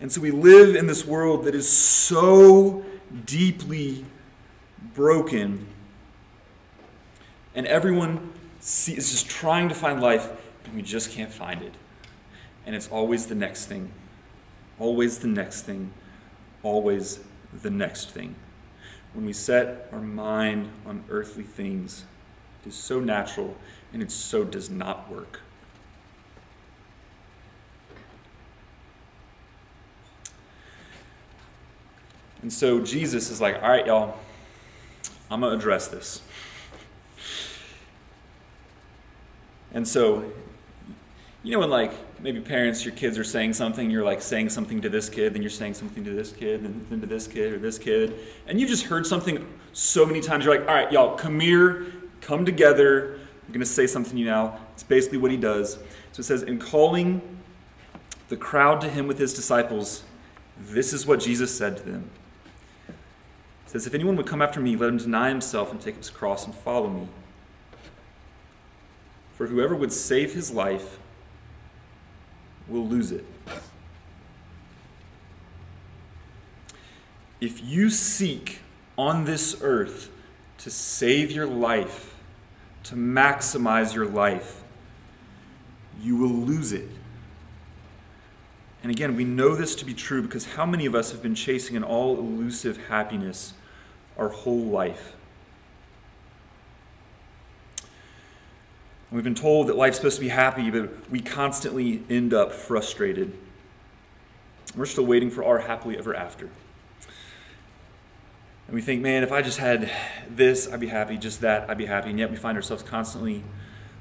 And 0.00 0.10
so 0.10 0.20
we 0.20 0.32
live 0.32 0.74
in 0.74 0.86
this 0.86 1.06
world 1.06 1.44
that 1.44 1.54
is 1.54 1.70
so 1.70 2.84
deeply 3.24 4.04
broken, 4.94 5.68
and 7.54 7.66
everyone 7.66 8.32
is 8.60 8.86
just 8.86 9.28
trying 9.28 9.68
to 9.68 9.74
find 9.74 10.00
life, 10.00 10.28
and 10.64 10.74
we 10.74 10.82
just 10.82 11.12
can't 11.12 11.32
find 11.32 11.62
it. 11.62 11.74
And 12.66 12.74
it's 12.74 12.88
always 12.88 13.26
the 13.26 13.36
next 13.36 13.66
thing, 13.66 13.92
always 14.80 15.18
the 15.20 15.28
next 15.28 15.62
thing, 15.62 15.92
always 16.64 17.20
the 17.52 17.70
next 17.70 18.10
thing 18.10 18.34
when 19.14 19.26
we 19.26 19.32
set 19.32 19.88
our 19.92 20.00
mind 20.00 20.70
on 20.86 21.04
earthly 21.10 21.44
things, 21.44 22.04
it 22.64 22.68
is 22.68 22.74
so 22.74 23.00
natural 23.00 23.56
and 23.92 24.02
it 24.02 24.10
so 24.10 24.44
does 24.44 24.70
not 24.70 25.10
work. 25.10 25.40
And 32.40 32.52
so 32.52 32.80
Jesus 32.80 33.30
is 33.30 33.40
like, 33.40 33.62
all 33.62 33.68
right, 33.68 33.86
y'all, 33.86 34.16
I'm 35.30 35.40
going 35.40 35.52
to 35.52 35.58
address 35.58 35.88
this. 35.88 36.20
And 39.72 39.86
so, 39.86 40.30
you 41.42 41.52
know, 41.52 41.60
when 41.60 41.70
like 41.70 41.92
maybe 42.22 42.40
parents, 42.40 42.84
your 42.84 42.94
kids 42.94 43.18
are 43.18 43.24
saying 43.24 43.52
something, 43.52 43.90
you're 43.90 44.04
like 44.04 44.22
saying 44.22 44.48
something 44.48 44.80
to 44.80 44.88
this 44.88 45.08
kid, 45.08 45.34
then 45.34 45.42
you're 45.42 45.50
saying 45.50 45.74
something 45.74 46.04
to 46.04 46.10
this 46.10 46.32
kid, 46.32 46.62
and 46.62 46.86
then 46.88 47.00
to 47.00 47.06
this 47.06 47.26
kid 47.26 47.52
or 47.52 47.58
this 47.58 47.78
kid, 47.78 48.14
and 48.46 48.60
you 48.60 48.66
just 48.66 48.84
heard 48.84 49.06
something 49.06 49.46
so 49.72 50.06
many 50.06 50.20
times, 50.20 50.44
you're 50.44 50.56
like, 50.56 50.68
all 50.68 50.74
right, 50.74 50.92
y'all, 50.92 51.16
come 51.16 51.40
here, 51.40 51.86
come 52.20 52.44
together. 52.44 53.18
I'm 53.46 53.60
to 53.60 53.66
say 53.66 53.86
something 53.86 54.12
to 54.12 54.18
you 54.18 54.24
now. 54.24 54.58
It's 54.72 54.82
basically 54.82 55.18
what 55.18 55.30
he 55.30 55.36
does. 55.36 55.74
So 56.12 56.20
it 56.20 56.24
says, 56.24 56.42
in 56.42 56.58
calling 56.58 57.20
the 58.28 58.36
crowd 58.36 58.80
to 58.82 58.88
him 58.88 59.06
with 59.06 59.18
his 59.18 59.34
disciples, 59.34 60.04
this 60.58 60.92
is 60.92 61.06
what 61.06 61.20
Jesus 61.20 61.56
said 61.56 61.76
to 61.78 61.82
them. 61.82 62.10
It 62.88 62.94
says, 63.66 63.86
If 63.86 63.94
anyone 63.94 64.16
would 64.16 64.26
come 64.26 64.40
after 64.40 64.60
me, 64.60 64.76
let 64.76 64.88
him 64.88 64.96
deny 64.98 65.28
himself 65.28 65.70
and 65.70 65.80
take 65.80 65.94
up 65.94 66.00
his 66.00 66.10
cross 66.10 66.46
and 66.46 66.54
follow 66.54 66.88
me. 66.88 67.08
For 69.34 69.48
whoever 69.48 69.74
would 69.74 69.92
save 69.92 70.34
his 70.34 70.50
life 70.50 70.98
will 72.68 72.86
lose 72.86 73.12
it. 73.12 73.24
If 77.40 77.62
you 77.62 77.90
seek 77.90 78.60
on 78.96 79.24
this 79.24 79.56
earth 79.62 80.10
to 80.58 80.70
save 80.70 81.32
your 81.32 81.46
life, 81.46 82.14
to 82.84 82.94
maximize 82.94 83.94
your 83.94 84.06
life, 84.06 84.62
you 86.00 86.16
will 86.16 86.28
lose 86.28 86.72
it. 86.72 86.88
And 88.82 88.90
again, 88.90 89.16
we 89.16 89.24
know 89.24 89.54
this 89.54 89.74
to 89.76 89.84
be 89.84 89.94
true 89.94 90.22
because 90.22 90.54
how 90.54 90.66
many 90.66 90.86
of 90.86 90.94
us 90.94 91.12
have 91.12 91.22
been 91.22 91.34
chasing 91.34 91.76
an 91.76 91.84
all 91.84 92.18
elusive 92.18 92.86
happiness 92.88 93.54
our 94.16 94.28
whole 94.28 94.64
life. 94.64 95.14
We've 99.12 99.22
been 99.22 99.34
told 99.34 99.66
that 99.66 99.76
life's 99.76 99.98
supposed 99.98 100.16
to 100.16 100.22
be 100.22 100.30
happy, 100.30 100.70
but 100.70 101.10
we 101.10 101.20
constantly 101.20 102.02
end 102.08 102.32
up 102.32 102.50
frustrated. 102.50 103.36
We're 104.74 104.86
still 104.86 105.04
waiting 105.04 105.30
for 105.30 105.44
our 105.44 105.58
happily 105.58 105.98
ever 105.98 106.16
after. 106.16 106.48
And 108.66 108.74
we 108.74 108.80
think, 108.80 109.02
man, 109.02 109.22
if 109.22 109.30
I 109.30 109.42
just 109.42 109.58
had 109.58 109.90
this, 110.30 110.66
I'd 110.72 110.80
be 110.80 110.86
happy, 110.86 111.18
just 111.18 111.42
that, 111.42 111.68
I'd 111.68 111.76
be 111.76 111.84
happy. 111.84 112.08
And 112.08 112.18
yet 112.18 112.30
we 112.30 112.36
find 112.36 112.56
ourselves 112.56 112.82
constantly 112.82 113.44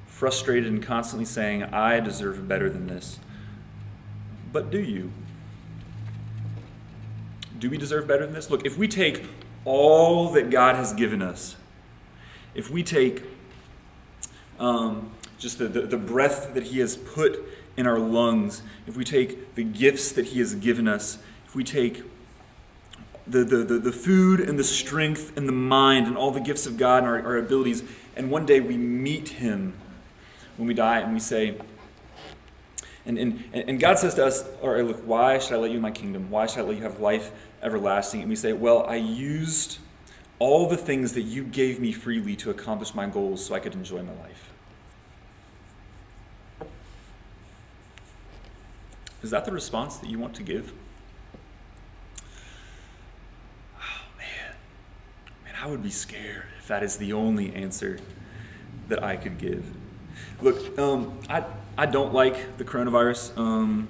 frustrated 0.05 0.71
and 0.71 0.81
constantly 0.81 1.25
saying, 1.25 1.63
I 1.63 1.99
deserve 1.99 2.47
better 2.47 2.69
than 2.69 2.87
this. 2.87 3.19
But 4.53 4.71
do 4.71 4.79
you? 4.79 5.11
Do 7.59 7.69
we 7.69 7.77
deserve 7.77 8.07
better 8.07 8.25
than 8.25 8.33
this? 8.33 8.49
Look, 8.49 8.65
if 8.65 8.77
we 8.77 8.87
take 8.87 9.25
all 9.65 10.29
that 10.31 10.49
God 10.49 10.77
has 10.77 10.93
given 10.93 11.21
us, 11.21 11.57
if 12.55 12.69
we 12.69 12.81
take 12.81 13.23
um, 14.61 15.11
just 15.37 15.57
the, 15.57 15.67
the, 15.67 15.81
the 15.81 15.97
breath 15.97 16.53
that 16.53 16.63
He 16.63 16.79
has 16.79 16.95
put 16.95 17.43
in 17.75 17.87
our 17.87 17.99
lungs, 17.99 18.61
if 18.87 18.95
we 18.95 19.03
take 19.03 19.55
the 19.55 19.63
gifts 19.63 20.11
that 20.13 20.27
He 20.27 20.39
has 20.39 20.55
given 20.55 20.87
us, 20.87 21.17
if 21.45 21.55
we 21.55 21.63
take 21.63 22.03
the, 23.27 23.43
the, 23.43 23.57
the, 23.57 23.79
the, 23.79 23.91
food 23.91 24.39
and 24.39 24.57
the 24.57 24.63
strength 24.63 25.35
and 25.35 25.47
the 25.47 25.53
mind 25.53 26.07
and 26.07 26.17
all 26.17 26.31
the 26.31 26.39
gifts 26.39 26.65
of 26.65 26.77
God 26.77 26.99
and 26.99 27.07
our, 27.07 27.21
our 27.25 27.37
abilities, 27.37 27.83
and 28.15 28.29
one 28.29 28.45
day 28.45 28.59
we 28.59 28.77
meet 28.77 29.29
Him 29.29 29.73
when 30.57 30.67
we 30.67 30.73
die 30.73 30.99
and 30.99 31.13
we 31.13 31.19
say, 31.19 31.57
and, 33.05 33.17
and, 33.17 33.43
and 33.53 33.79
God 33.79 33.97
says 33.97 34.13
to 34.15 34.25
us, 34.25 34.43
All 34.61 34.69
right, 34.69 34.85
look, 34.85 35.01
why 35.07 35.39
should 35.39 35.53
I 35.53 35.57
let 35.57 35.71
you 35.71 35.77
in 35.77 35.81
my 35.81 35.91
kingdom? 35.91 36.29
Why 36.29 36.45
should 36.45 36.59
I 36.59 36.67
let 36.67 36.77
you 36.77 36.83
have 36.83 36.99
life 36.99 37.31
everlasting? 37.63 38.21
And 38.21 38.29
we 38.29 38.35
say, 38.35 38.53
Well, 38.53 38.85
I 38.85 38.97
used 38.97 39.79
all 40.37 40.67
the 40.67 40.77
things 40.77 41.13
that 41.13 41.23
you 41.23 41.43
gave 41.43 41.79
me 41.79 41.91
freely 41.91 42.35
to 42.35 42.51
accomplish 42.51 42.93
my 42.93 43.07
goals 43.07 43.43
so 43.43 43.55
I 43.55 43.59
could 43.59 43.73
enjoy 43.73 44.03
my 44.03 44.13
life. 44.21 44.50
Is 49.23 49.29
that 49.31 49.45
the 49.45 49.51
response 49.51 49.97
that 49.97 50.09
you 50.09 50.17
want 50.17 50.33
to 50.35 50.43
give? 50.43 50.73
Oh, 53.77 54.01
man. 54.17 54.55
Man, 55.45 55.55
I 55.61 55.67
would 55.67 55.83
be 55.83 55.91
scared 55.91 56.45
if 56.59 56.67
that 56.67 56.81
is 56.83 56.97
the 56.97 57.13
only 57.13 57.53
answer 57.53 57.99
that 58.87 59.03
I 59.03 59.15
could 59.15 59.37
give. 59.37 59.65
Look, 60.41 60.77
um, 60.79 61.19
I, 61.29 61.45
I 61.77 61.85
don't 61.85 62.13
like 62.13 62.57
the 62.57 62.63
coronavirus. 62.63 63.37
Um, 63.37 63.87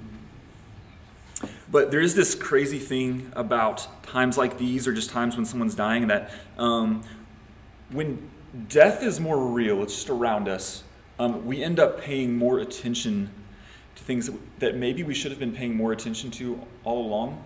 but 1.70 1.90
there 1.90 2.00
is 2.00 2.14
this 2.14 2.34
crazy 2.34 2.78
thing 2.78 3.32
about 3.34 3.88
times 4.04 4.36
like 4.36 4.58
these, 4.58 4.86
or 4.86 4.92
just 4.92 5.10
times 5.10 5.36
when 5.36 5.46
someone's 5.46 5.74
dying, 5.74 6.08
that 6.08 6.30
um, 6.58 7.02
when 7.90 8.30
death 8.68 9.02
is 9.02 9.18
more 9.18 9.46
real, 9.46 9.82
it's 9.82 9.94
just 9.94 10.10
around 10.10 10.48
us, 10.48 10.84
um, 11.18 11.46
we 11.46 11.62
end 11.62 11.80
up 11.80 12.00
paying 12.00 12.36
more 12.36 12.58
attention 12.58 13.30
to 13.96 14.02
things 14.02 14.30
that 14.58 14.76
maybe 14.76 15.02
we 15.02 15.14
should 15.14 15.30
have 15.30 15.40
been 15.40 15.52
paying 15.52 15.74
more 15.74 15.92
attention 15.92 16.30
to 16.32 16.60
all 16.84 17.06
along. 17.06 17.42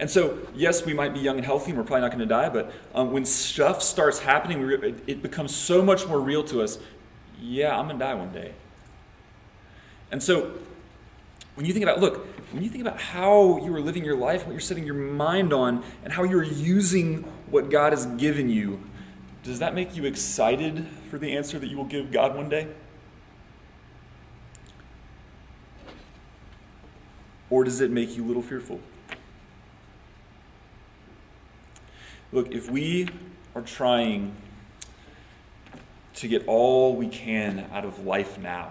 And 0.00 0.10
so, 0.10 0.38
yes, 0.54 0.84
we 0.84 0.94
might 0.94 1.14
be 1.14 1.20
young 1.20 1.36
and 1.36 1.44
healthy 1.44 1.70
and 1.70 1.78
we're 1.78 1.84
probably 1.84 2.02
not 2.02 2.08
going 2.08 2.20
to 2.20 2.26
die, 2.26 2.48
but 2.48 2.72
um, 2.94 3.12
when 3.12 3.24
stuff 3.24 3.82
starts 3.82 4.18
happening, 4.18 4.68
it, 4.68 5.02
it 5.06 5.22
becomes 5.22 5.54
so 5.54 5.82
much 5.82 6.08
more 6.08 6.20
real 6.20 6.42
to 6.44 6.60
us. 6.60 6.78
Yeah, 7.40 7.78
I'm 7.78 7.86
going 7.86 7.98
to 7.98 8.04
die 8.04 8.14
one 8.14 8.32
day. 8.32 8.52
And 10.10 10.22
so, 10.22 10.52
when 11.54 11.66
you 11.66 11.72
think 11.72 11.84
about, 11.84 12.00
look, 12.00 12.26
when 12.52 12.62
you 12.62 12.68
think 12.68 12.82
about 12.82 13.00
how 13.00 13.58
you 13.64 13.74
are 13.74 13.80
living 13.80 14.04
your 14.04 14.16
life, 14.16 14.44
what 14.44 14.52
you're 14.52 14.60
setting 14.60 14.84
your 14.84 14.94
mind 14.94 15.52
on, 15.52 15.84
and 16.02 16.12
how 16.12 16.22
you're 16.22 16.42
using 16.42 17.22
what 17.50 17.70
God 17.70 17.92
has 17.92 18.06
given 18.06 18.48
you, 18.48 18.82
does 19.44 19.58
that 19.58 19.74
make 19.74 19.96
you 19.96 20.04
excited 20.04 20.86
for 21.10 21.18
the 21.18 21.36
answer 21.36 21.58
that 21.58 21.68
you 21.68 21.76
will 21.76 21.84
give 21.84 22.10
God 22.10 22.34
one 22.34 22.48
day? 22.48 22.68
Or 27.52 27.64
does 27.64 27.82
it 27.82 27.90
make 27.90 28.16
you 28.16 28.24
a 28.24 28.26
little 28.26 28.40
fearful? 28.40 28.80
Look, 32.32 32.50
if 32.50 32.70
we 32.70 33.10
are 33.54 33.60
trying 33.60 34.34
to 36.14 36.28
get 36.28 36.48
all 36.48 36.96
we 36.96 37.08
can 37.08 37.68
out 37.70 37.84
of 37.84 38.06
life 38.06 38.38
now, 38.38 38.70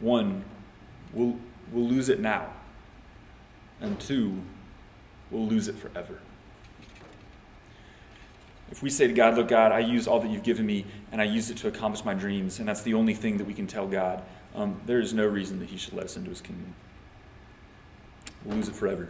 one, 0.00 0.42
we'll, 1.12 1.36
we'll 1.70 1.86
lose 1.86 2.08
it 2.08 2.20
now. 2.20 2.54
And 3.82 4.00
two, 4.00 4.40
we'll 5.30 5.46
lose 5.46 5.68
it 5.68 5.76
forever. 5.76 6.18
If 8.70 8.82
we 8.82 8.88
say 8.88 9.06
to 9.06 9.12
God, 9.12 9.36
Look, 9.36 9.48
God, 9.48 9.72
I 9.72 9.80
use 9.80 10.08
all 10.08 10.20
that 10.20 10.30
you've 10.30 10.42
given 10.42 10.64
me 10.64 10.86
and 11.12 11.20
I 11.20 11.24
use 11.24 11.50
it 11.50 11.58
to 11.58 11.68
accomplish 11.68 12.02
my 12.06 12.14
dreams, 12.14 12.60
and 12.60 12.66
that's 12.66 12.80
the 12.80 12.94
only 12.94 13.12
thing 13.12 13.36
that 13.36 13.46
we 13.46 13.52
can 13.52 13.66
tell 13.66 13.86
God, 13.86 14.22
um, 14.54 14.80
there 14.86 15.00
is 15.00 15.12
no 15.14 15.26
reason 15.26 15.58
that 15.60 15.68
he 15.68 15.76
should 15.76 15.94
let 15.94 16.06
us 16.06 16.16
into 16.16 16.30
his 16.30 16.40
kingdom. 16.40 16.74
We'll 18.44 18.56
lose 18.56 18.68
it 18.68 18.74
forever. 18.74 19.08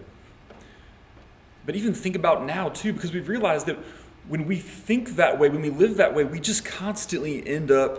But 1.66 1.76
even 1.76 1.92
think 1.94 2.16
about 2.16 2.44
now, 2.44 2.70
too, 2.70 2.92
because 2.92 3.12
we've 3.12 3.28
realized 3.28 3.66
that 3.66 3.78
when 4.26 4.46
we 4.46 4.56
think 4.56 5.16
that 5.16 5.38
way, 5.38 5.48
when 5.48 5.62
we 5.62 5.70
live 5.70 5.96
that 5.96 6.14
way, 6.14 6.24
we 6.24 6.40
just 6.40 6.64
constantly 6.64 7.46
end 7.46 7.70
up 7.70 7.98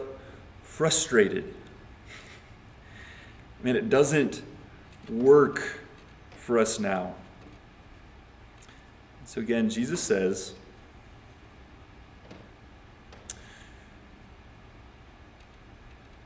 frustrated. 0.63 1.54
I 3.60 3.65
mean, 3.65 3.75
it 3.75 3.89
doesn't 3.89 4.41
work 5.10 5.80
for 6.38 6.58
us 6.58 6.80
now. 6.80 7.15
So 9.25 9.41
again, 9.41 9.69
Jesus 9.69 9.99
says, 10.02 10.54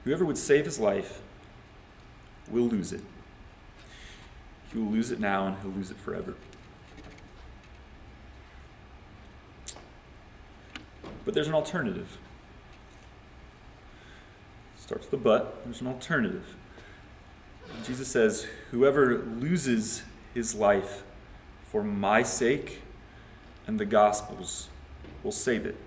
Whoever 0.04 0.26
would 0.26 0.38
save 0.38 0.66
his 0.66 0.80
life 0.80 1.22
will 2.50 2.68
lose 2.68 2.92
it. 2.92 3.02
He 4.72 4.80
will 4.80 4.92
lose 4.92 5.12
it 5.12 5.20
now 5.20 5.48
and 5.48 5.58
he'll 5.62 5.72
lose 5.72 5.92
it 5.92 5.98
forever. 5.98 6.34
But 11.26 11.34
there's 11.34 11.48
an 11.48 11.54
alternative. 11.54 12.18
Starts 14.78 15.06
with 15.06 15.13
a 15.13 15.24
but, 15.24 15.63
there's 15.63 15.80
an 15.80 15.88
alternative. 15.88 16.56
Jesus 17.86 18.08
says, 18.10 18.48
Whoever 18.72 19.20
loses 19.20 20.04
his 20.34 20.54
life 20.54 21.04
for 21.63 21.84
my 21.84 22.24
sake 22.24 22.82
and 23.66 23.80
the 23.80 23.86
gospel's 23.86 24.70
will 25.24 25.32
save 25.32 25.66
it. 25.66 25.78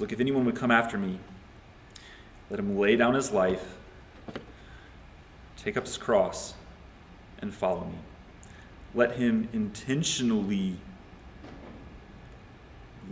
Look, 0.00 0.12
if 0.12 0.20
anyone 0.20 0.46
would 0.46 0.56
come 0.56 0.70
after 0.70 0.96
me, 0.96 1.18
let 2.48 2.58
him 2.58 2.78
lay 2.78 2.96
down 2.96 3.14
his 3.14 3.30
life, 3.30 3.76
take 5.56 5.76
up 5.76 5.84
his 5.84 5.98
cross, 5.98 6.54
and 7.38 7.52
follow 7.54 7.84
me. 7.84 7.98
Let 8.94 9.16
him 9.16 9.48
intentionally 9.52 10.78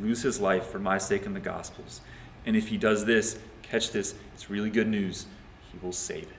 lose 0.00 0.22
his 0.22 0.40
life 0.40 0.66
for 0.66 0.78
my 0.78 0.98
sake 0.98 1.26
and 1.26 1.36
the 1.36 1.40
gospel's. 1.40 2.00
And 2.46 2.56
if 2.56 2.68
he 2.68 2.78
does 2.78 3.04
this, 3.04 3.38
catch 3.62 3.90
this, 3.90 4.14
it's 4.34 4.48
really 4.48 4.70
good 4.70 4.88
news, 4.88 5.26
he 5.70 5.78
will 5.84 5.92
save 5.92 6.24
it. 6.24 6.30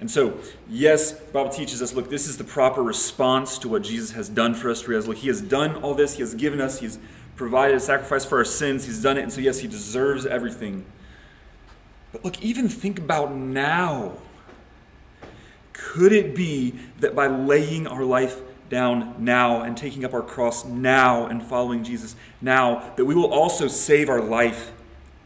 And 0.00 0.10
so, 0.10 0.38
yes, 0.68 1.12
the 1.12 1.32
Bible 1.32 1.50
teaches 1.50 1.80
us 1.80 1.92
look, 1.94 2.10
this 2.10 2.26
is 2.26 2.36
the 2.36 2.44
proper 2.44 2.82
response 2.82 3.58
to 3.58 3.68
what 3.68 3.82
Jesus 3.82 4.12
has 4.12 4.28
done 4.28 4.54
for 4.54 4.70
us. 4.70 4.86
Look, 4.86 5.18
he 5.18 5.28
has 5.28 5.40
done 5.40 5.76
all 5.76 5.94
this, 5.94 6.14
he 6.14 6.22
has 6.22 6.34
given 6.34 6.60
us, 6.60 6.80
he 6.80 6.86
has 6.86 6.98
provided 7.42 7.76
a 7.76 7.80
sacrifice 7.80 8.24
for 8.24 8.38
our 8.38 8.44
sins, 8.44 8.84
he's 8.84 9.02
done 9.02 9.18
it, 9.18 9.22
and 9.22 9.32
so, 9.32 9.40
yes, 9.40 9.58
he 9.58 9.66
deserves 9.66 10.24
everything. 10.24 10.84
But 12.12 12.24
look, 12.24 12.40
even 12.40 12.68
think 12.68 13.00
about 13.00 13.34
now. 13.34 14.12
Could 15.72 16.12
it 16.12 16.36
be 16.36 16.78
that 17.00 17.16
by 17.16 17.26
laying 17.26 17.88
our 17.88 18.04
life 18.04 18.40
down 18.70 19.16
now 19.18 19.62
and 19.62 19.76
taking 19.76 20.04
up 20.04 20.14
our 20.14 20.22
cross 20.22 20.64
now 20.64 21.26
and 21.26 21.42
following 21.42 21.82
Jesus 21.82 22.14
now, 22.40 22.92
that 22.94 23.06
we 23.06 23.14
will 23.16 23.32
also 23.32 23.66
save 23.66 24.08
our 24.08 24.20
life 24.20 24.70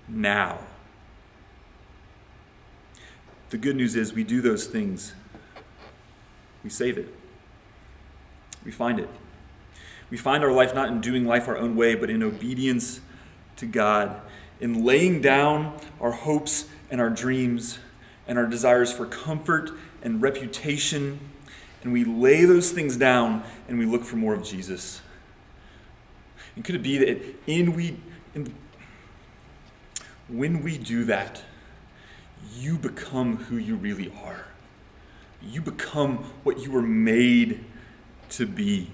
now? 0.08 0.58
The 3.50 3.58
good 3.58 3.76
news 3.76 3.94
is 3.94 4.14
we 4.14 4.24
do 4.24 4.40
those 4.40 4.66
things, 4.66 5.12
we 6.64 6.70
save 6.70 6.96
it, 6.96 7.14
we 8.64 8.70
find 8.70 8.98
it. 8.98 9.10
We 10.10 10.16
find 10.16 10.44
our 10.44 10.52
life 10.52 10.74
not 10.74 10.88
in 10.88 11.00
doing 11.00 11.26
life 11.26 11.48
our 11.48 11.56
own 11.56 11.76
way, 11.76 11.94
but 11.94 12.10
in 12.10 12.22
obedience 12.22 13.00
to 13.56 13.66
God, 13.66 14.20
in 14.60 14.84
laying 14.84 15.20
down 15.20 15.78
our 16.00 16.12
hopes 16.12 16.66
and 16.90 17.00
our 17.00 17.10
dreams 17.10 17.78
and 18.28 18.38
our 18.38 18.46
desires 18.46 18.92
for 18.92 19.06
comfort 19.06 19.70
and 20.02 20.22
reputation. 20.22 21.18
And 21.82 21.92
we 21.92 22.04
lay 22.04 22.44
those 22.44 22.70
things 22.70 22.96
down 22.96 23.42
and 23.68 23.78
we 23.78 23.86
look 23.86 24.04
for 24.04 24.16
more 24.16 24.34
of 24.34 24.44
Jesus. 24.44 25.00
And 26.54 26.64
could 26.64 26.74
it 26.74 26.82
be 26.82 26.98
that 26.98 27.22
in 27.46 27.74
we, 27.74 27.98
in, 28.34 28.54
when 30.28 30.62
we 30.62 30.78
do 30.78 31.04
that, 31.04 31.42
you 32.54 32.78
become 32.78 33.36
who 33.36 33.56
you 33.56 33.76
really 33.76 34.12
are. 34.24 34.46
You 35.42 35.60
become 35.60 36.18
what 36.42 36.60
you 36.60 36.70
were 36.70 36.82
made 36.82 37.64
to 38.30 38.46
be. 38.46 38.90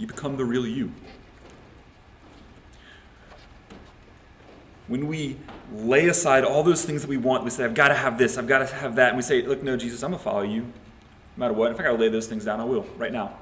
You 0.00 0.06
become 0.06 0.38
the 0.38 0.46
real 0.46 0.66
you. 0.66 0.92
When 4.88 5.06
we 5.06 5.36
lay 5.74 6.08
aside 6.08 6.42
all 6.42 6.62
those 6.62 6.86
things 6.86 7.02
that 7.02 7.08
we 7.08 7.18
want, 7.18 7.44
we 7.44 7.50
say, 7.50 7.64
I've 7.64 7.74
got 7.74 7.88
to 7.88 7.94
have 7.94 8.16
this, 8.16 8.38
I've 8.38 8.48
got 8.48 8.60
to 8.60 8.74
have 8.74 8.96
that, 8.96 9.08
and 9.08 9.16
we 9.18 9.22
say, 9.22 9.42
Look, 9.42 9.62
no, 9.62 9.76
Jesus, 9.76 10.02
I'm 10.02 10.12
going 10.12 10.18
to 10.18 10.24
follow 10.24 10.40
you. 10.40 10.62
No 10.62 10.70
matter 11.36 11.52
what. 11.52 11.70
If 11.70 11.78
I 11.78 11.82
got 11.82 11.90
to 11.90 11.98
lay 11.98 12.08
those 12.08 12.26
things 12.26 12.46
down, 12.46 12.60
I 12.60 12.64
will, 12.64 12.86
right 12.96 13.12
now. 13.12 13.36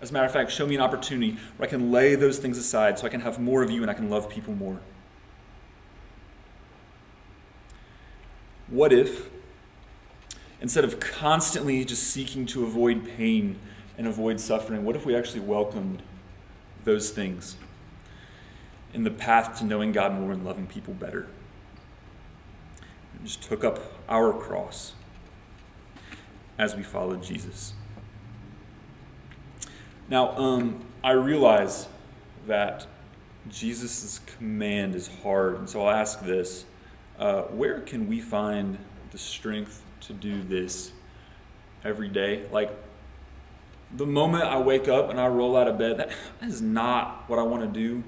As 0.00 0.08
a 0.08 0.14
matter 0.14 0.24
of 0.24 0.32
fact, 0.32 0.50
show 0.50 0.66
me 0.66 0.76
an 0.76 0.80
opportunity 0.80 1.36
where 1.58 1.68
I 1.68 1.70
can 1.70 1.92
lay 1.92 2.14
those 2.14 2.38
things 2.38 2.56
aside 2.56 2.98
so 2.98 3.06
I 3.06 3.10
can 3.10 3.20
have 3.20 3.38
more 3.38 3.62
of 3.62 3.70
you 3.70 3.82
and 3.82 3.90
I 3.90 3.94
can 3.94 4.08
love 4.08 4.30
people 4.30 4.54
more. 4.54 4.80
What 8.66 8.94
if, 8.94 9.28
instead 10.62 10.84
of 10.84 10.98
constantly 11.00 11.84
just 11.84 12.04
seeking 12.04 12.46
to 12.46 12.64
avoid 12.64 13.06
pain 13.06 13.58
and 13.98 14.06
avoid 14.06 14.40
suffering, 14.40 14.84
what 14.84 14.96
if 14.96 15.04
we 15.04 15.14
actually 15.14 15.40
welcomed 15.40 16.02
those 16.84 17.10
things 17.10 17.56
in 18.92 19.04
the 19.04 19.10
path 19.10 19.58
to 19.58 19.64
knowing 19.64 19.92
God 19.92 20.12
more 20.12 20.32
and 20.32 20.44
loving 20.44 20.66
people 20.66 20.94
better? 20.94 21.26
And 23.14 23.26
just 23.26 23.42
took 23.42 23.64
up 23.64 23.78
our 24.08 24.32
cross 24.32 24.94
as 26.58 26.74
we 26.76 26.82
followed 26.82 27.22
Jesus. 27.22 27.74
Now, 30.08 30.36
um, 30.36 30.84
I 31.02 31.12
realize 31.12 31.88
that 32.46 32.86
Jesus' 33.48 34.20
command 34.36 34.94
is 34.94 35.08
hard, 35.22 35.56
and 35.58 35.68
so 35.68 35.86
I'll 35.86 35.94
ask 35.94 36.20
this 36.20 36.64
uh, 37.18 37.42
Where 37.42 37.80
can 37.80 38.08
we 38.08 38.20
find 38.20 38.78
the 39.10 39.18
strength 39.18 39.82
to 40.02 40.12
do 40.12 40.42
this 40.42 40.92
every 41.84 42.08
day? 42.08 42.44
Like, 42.52 42.70
the 43.94 44.06
moment 44.06 44.44
I 44.44 44.58
wake 44.58 44.88
up 44.88 45.10
and 45.10 45.20
I 45.20 45.26
roll 45.28 45.56
out 45.56 45.68
of 45.68 45.78
bed, 45.78 45.98
that, 45.98 46.10
is 46.42 46.62
not 46.62 47.24
what 47.28 47.38
I 47.38 47.42
want 47.42 47.62
to 47.62 47.68
do. 47.68 48.02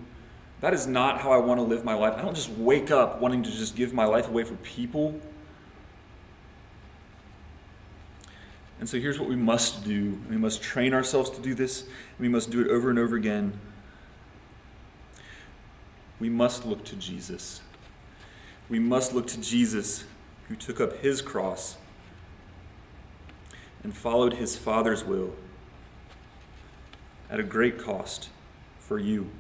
That 0.61 0.73
is 0.73 0.87
not 0.87 1.21
how 1.21 1.33
I 1.33 1.37
want 1.39 1.59
to 1.59 1.65
live 1.65 1.85
my 1.85 1.95
life. 1.95 2.15
I 2.17 2.23
don't 2.23 2.35
just 2.35 2.51
wake 2.51 2.91
up 2.91 3.21
wanting 3.21 3.43
to 3.43 3.51
just 3.51 3.77
give 3.77 3.93
my 3.93 4.07
life 4.07 4.29
away 4.29 4.45
for 4.45 4.55
people. 4.57 5.21
And 8.81 8.89
so 8.89 8.99
here's 8.99 9.19
what 9.19 9.29
we 9.29 9.37
must 9.37 9.85
do 9.85 10.19
we 10.31 10.37
must 10.37 10.63
train 10.63 10.95
ourselves 10.95 11.31
to 11.31 11.41
do 11.41 11.55
this, 11.55 11.87
we 12.19 12.29
must 12.29 12.51
do 12.51 12.61
it 12.61 12.69
over 12.69 12.89
and 12.89 12.99
over 12.99 13.17
again. 13.17 13.59
We 16.19 16.31
must 16.31 16.65
look 16.65 16.85
to 16.87 16.97
Jesus. 16.97 17.61
We 18.71 18.79
must 18.79 19.13
look 19.13 19.27
to 19.29 19.41
Jesus 19.41 20.05
who 20.49 20.57
took 20.57 20.81
up 20.81 21.01
his 21.01 21.21
cross 21.21 21.77
and 23.83 23.95
followed 23.95 24.35
his 24.35 24.57
Father's 24.57 25.05
will 25.05 25.35
at 27.31 27.41
a 27.41 27.43
great 27.43 27.79
cost 27.79 28.29
for 28.79 28.99
you. 28.99 29.31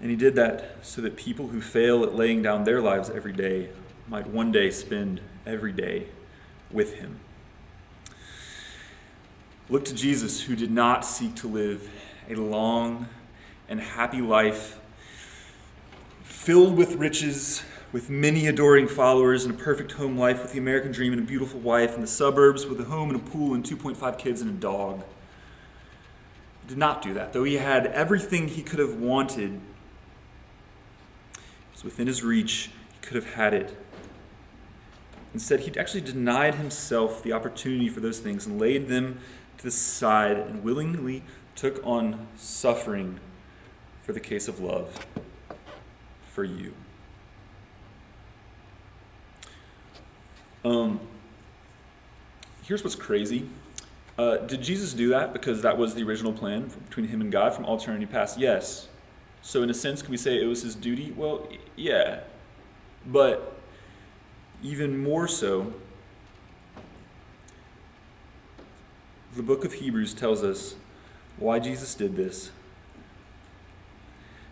And 0.00 0.10
he 0.10 0.16
did 0.16 0.34
that 0.34 0.76
so 0.82 1.00
that 1.00 1.16
people 1.16 1.48
who 1.48 1.60
fail 1.60 2.02
at 2.02 2.14
laying 2.14 2.42
down 2.42 2.64
their 2.64 2.80
lives 2.80 3.08
every 3.08 3.32
day 3.32 3.70
might 4.08 4.26
one 4.26 4.52
day 4.52 4.70
spend 4.70 5.20
every 5.46 5.72
day 5.72 6.08
with 6.70 6.94
him. 6.96 7.20
Look 9.70 9.86
to 9.86 9.94
Jesus, 9.94 10.42
who 10.42 10.56
did 10.56 10.70
not 10.70 11.06
seek 11.06 11.34
to 11.36 11.48
live 11.48 11.88
a 12.28 12.34
long 12.34 13.08
and 13.68 13.80
happy 13.80 14.20
life 14.20 14.78
filled 16.22 16.76
with 16.76 16.96
riches, 16.96 17.62
with 17.90 18.10
many 18.10 18.46
adoring 18.46 18.88
followers, 18.88 19.46
and 19.46 19.54
a 19.54 19.56
perfect 19.56 19.92
home 19.92 20.18
life 20.18 20.42
with 20.42 20.52
the 20.52 20.58
American 20.58 20.92
dream 20.92 21.14
and 21.14 21.22
a 21.22 21.24
beautiful 21.24 21.60
wife 21.60 21.94
in 21.94 22.02
the 22.02 22.06
suburbs 22.06 22.66
with 22.66 22.78
a 22.78 22.84
home 22.84 23.08
and 23.08 23.18
a 23.18 23.30
pool 23.30 23.54
and 23.54 23.64
2.5 23.64 24.18
kids 24.18 24.42
and 24.42 24.50
a 24.50 24.60
dog. 24.60 25.02
Did 26.66 26.78
not 26.78 27.02
do 27.02 27.14
that. 27.14 27.32
Though 27.32 27.44
he 27.44 27.54
had 27.54 27.86
everything 27.88 28.48
he 28.48 28.62
could 28.62 28.78
have 28.78 28.94
wanted, 28.94 29.60
it 31.34 31.40
was 31.72 31.84
within 31.84 32.06
his 32.06 32.22
reach, 32.22 32.70
he 32.92 33.06
could 33.06 33.16
have 33.16 33.34
had 33.34 33.52
it. 33.52 33.76
Instead, 35.34 35.60
he 35.60 35.78
actually 35.78 36.00
denied 36.00 36.54
himself 36.54 37.22
the 37.22 37.32
opportunity 37.32 37.88
for 37.88 38.00
those 38.00 38.20
things 38.20 38.46
and 38.46 38.58
laid 38.58 38.88
them 38.88 39.18
to 39.58 39.64
the 39.64 39.70
side 39.70 40.38
and 40.38 40.62
willingly 40.62 41.22
took 41.56 41.84
on 41.84 42.28
suffering 42.36 43.18
for 44.02 44.12
the 44.12 44.20
case 44.20 44.48
of 44.48 44.60
love 44.60 45.06
for 46.32 46.44
you. 46.44 46.72
Um, 50.64 51.00
here's 52.62 52.82
what's 52.82 52.96
crazy. 52.96 53.48
Uh, 54.16 54.36
did 54.38 54.62
Jesus 54.62 54.94
do 54.94 55.08
that 55.08 55.32
because 55.32 55.62
that 55.62 55.76
was 55.76 55.94
the 55.94 56.02
original 56.04 56.32
plan 56.32 56.70
between 56.88 57.08
him 57.08 57.20
and 57.20 57.32
God 57.32 57.52
from 57.52 57.64
all 57.64 57.76
eternity 57.76 58.06
past? 58.06 58.38
Yes. 58.38 58.88
So, 59.42 59.62
in 59.62 59.70
a 59.70 59.74
sense, 59.74 60.02
can 60.02 60.10
we 60.10 60.16
say 60.16 60.40
it 60.40 60.46
was 60.46 60.62
his 60.62 60.74
duty? 60.74 61.12
Well, 61.16 61.48
yeah. 61.76 62.20
But 63.06 63.58
even 64.62 65.02
more 65.02 65.26
so, 65.26 65.74
the 69.34 69.42
book 69.42 69.64
of 69.64 69.74
Hebrews 69.74 70.14
tells 70.14 70.44
us 70.44 70.76
why 71.36 71.58
Jesus 71.58 71.94
did 71.94 72.14
this. 72.14 72.52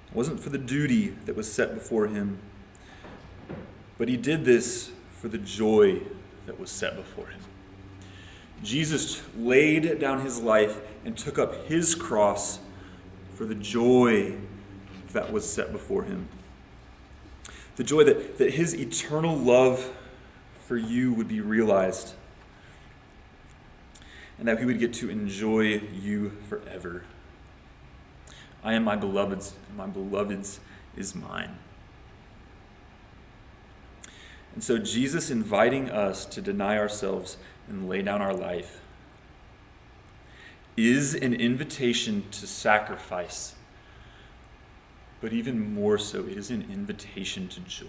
It 0.08 0.16
wasn't 0.16 0.40
for 0.40 0.50
the 0.50 0.58
duty 0.58 1.10
that 1.24 1.36
was 1.36 1.50
set 1.50 1.74
before 1.74 2.08
him, 2.08 2.38
but 3.96 4.08
he 4.08 4.16
did 4.16 4.44
this 4.44 4.90
for 5.20 5.28
the 5.28 5.38
joy 5.38 6.00
that 6.46 6.58
was 6.58 6.70
set 6.70 6.96
before 6.96 7.28
him. 7.28 7.40
Jesus 8.62 9.22
laid 9.36 9.98
down 9.98 10.20
his 10.20 10.40
life 10.40 10.80
and 11.04 11.16
took 11.16 11.38
up 11.38 11.66
his 11.66 11.94
cross 11.94 12.60
for 13.34 13.44
the 13.44 13.54
joy 13.54 14.36
that 15.12 15.32
was 15.32 15.50
set 15.50 15.72
before 15.72 16.04
him. 16.04 16.28
The 17.76 17.84
joy 17.84 18.04
that, 18.04 18.38
that 18.38 18.54
his 18.54 18.74
eternal 18.74 19.36
love 19.36 19.90
for 20.66 20.76
you 20.76 21.12
would 21.12 21.28
be 21.28 21.40
realized, 21.40 22.14
and 24.38 24.46
that 24.46 24.60
we 24.60 24.66
would 24.66 24.78
get 24.78 24.92
to 24.94 25.10
enjoy 25.10 25.80
you 25.92 26.32
forever. 26.48 27.04
I 28.62 28.74
am 28.74 28.84
my 28.84 28.96
beloved's, 28.96 29.54
and 29.68 29.76
my 29.76 29.86
beloved's 29.86 30.60
is 30.96 31.14
mine. 31.14 31.58
And 34.54 34.62
so, 34.62 34.78
Jesus 34.78 35.30
inviting 35.30 35.90
us 35.90 36.26
to 36.26 36.42
deny 36.42 36.78
ourselves 36.78 37.38
and 37.72 37.88
lay 37.88 38.02
down 38.02 38.22
our 38.22 38.34
life 38.34 38.80
is 40.76 41.14
an 41.14 41.34
invitation 41.34 42.24
to 42.30 42.46
sacrifice, 42.46 43.54
but 45.20 45.32
even 45.32 45.74
more 45.74 45.98
so, 45.98 46.20
it 46.20 46.36
is 46.36 46.50
an 46.50 46.66
invitation 46.72 47.48
to 47.48 47.60
joy 47.60 47.86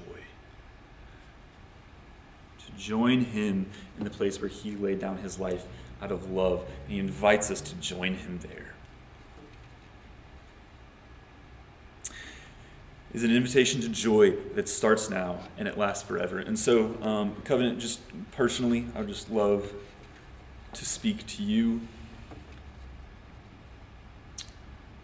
To 2.66 2.72
join 2.78 3.22
him 3.22 3.70
in 3.98 4.04
the 4.04 4.10
place 4.10 4.42
where 4.42 4.50
he 4.50 4.76
laid 4.76 5.00
down 5.00 5.18
his 5.18 5.40
life 5.40 5.66
out 6.02 6.12
of 6.12 6.32
love. 6.32 6.66
And 6.84 6.94
he 6.94 7.00
invites 7.00 7.52
us 7.52 7.62
to 7.62 7.76
join 7.76 8.16
him 8.16 8.40
there. 8.40 8.74
Is 13.14 13.24
an 13.24 13.30
invitation 13.30 13.80
to 13.82 13.90
joy 13.90 14.32
that 14.56 14.68
starts 14.68 15.10
now 15.10 15.38
and 15.60 15.68
it 15.68 15.78
lasts 15.78 16.02
forever. 16.02 16.40
And 16.40 16.58
so, 16.58 16.98
um, 17.04 17.36
Covenant, 17.44 17.80
just 17.80 18.00
personally, 18.32 18.88
I 18.96 19.00
would 19.00 19.08
just 19.08 19.30
love 19.30 19.72
to 20.74 20.86
speak 20.86 21.26
to 21.28 21.44
you. 21.44 21.82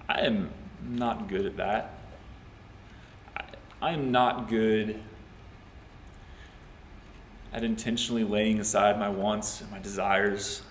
I 0.07 0.21
am 0.21 0.49
not 0.87 1.27
good 1.27 1.45
at 1.45 1.57
that. 1.57 1.93
I, 3.79 3.91
am 3.91 4.11
not 4.11 4.49
good 4.49 4.99
at 7.53 7.63
intentionally 7.63 8.23
laying 8.23 8.59
aside 8.59 8.99
my 8.99 9.09
wants 9.09 9.61
and 9.61 9.69
my 9.69 9.79
desires 9.79 10.63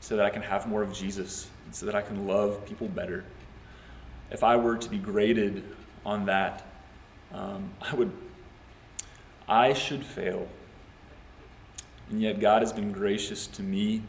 so 0.00 0.16
that 0.16 0.24
I 0.24 0.30
can 0.30 0.42
have 0.42 0.66
more 0.66 0.82
of 0.82 0.94
Jesus 0.94 1.48
so 1.70 1.86
that 1.86 1.94
I 1.94 2.00
can 2.00 2.26
love 2.26 2.64
people 2.66 2.88
better. 2.88 3.24
If 4.30 4.42
I 4.42 4.56
were 4.56 4.76
to 4.78 4.88
be 4.88 4.98
graded 4.98 5.64
on 6.04 6.26
that, 6.26 6.64
um, 7.32 7.70
I 7.82 7.94
would, 7.94 8.12
I 9.48 9.72
should 9.72 10.04
fail. 10.04 10.48
And 12.10 12.20
yet 12.20 12.40
God 12.40 12.62
has 12.62 12.72
been 12.72 12.90
gracious 12.90 13.46
to 13.48 13.62
me, 13.62 14.02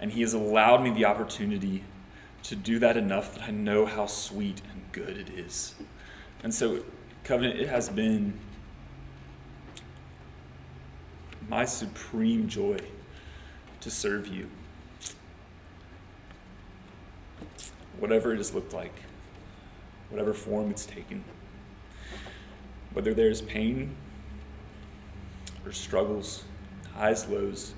and 0.00 0.12
He 0.12 0.20
has 0.20 0.34
allowed 0.34 0.82
me 0.82 0.90
the 0.90 1.06
opportunity 1.06 1.82
to 2.42 2.56
do 2.56 2.78
that 2.78 2.96
enough 2.96 3.34
that 3.34 3.44
I 3.44 3.50
know 3.50 3.86
how 3.86 4.06
sweet 4.06 4.60
and 4.70 4.82
good 4.92 5.16
it 5.16 5.30
is. 5.30 5.74
And 6.42 6.54
so, 6.54 6.84
Covenant, 7.24 7.58
it 7.58 7.68
has 7.70 7.88
been 7.88 8.38
my 11.48 11.64
supreme 11.64 12.48
joy 12.48 12.78
to 13.80 13.90
serve 13.90 14.26
you. 14.26 14.50
Whatever 17.98 18.34
it 18.34 18.36
has 18.36 18.52
looked 18.52 18.74
like, 18.74 18.94
whatever 20.10 20.34
form 20.34 20.70
it's 20.70 20.84
taken. 20.84 21.24
Whether 22.94 23.12
there's 23.12 23.42
pain 23.42 23.94
or 25.66 25.72
struggles, 25.72 26.44
highs, 26.94 27.28
lows. 27.28 27.74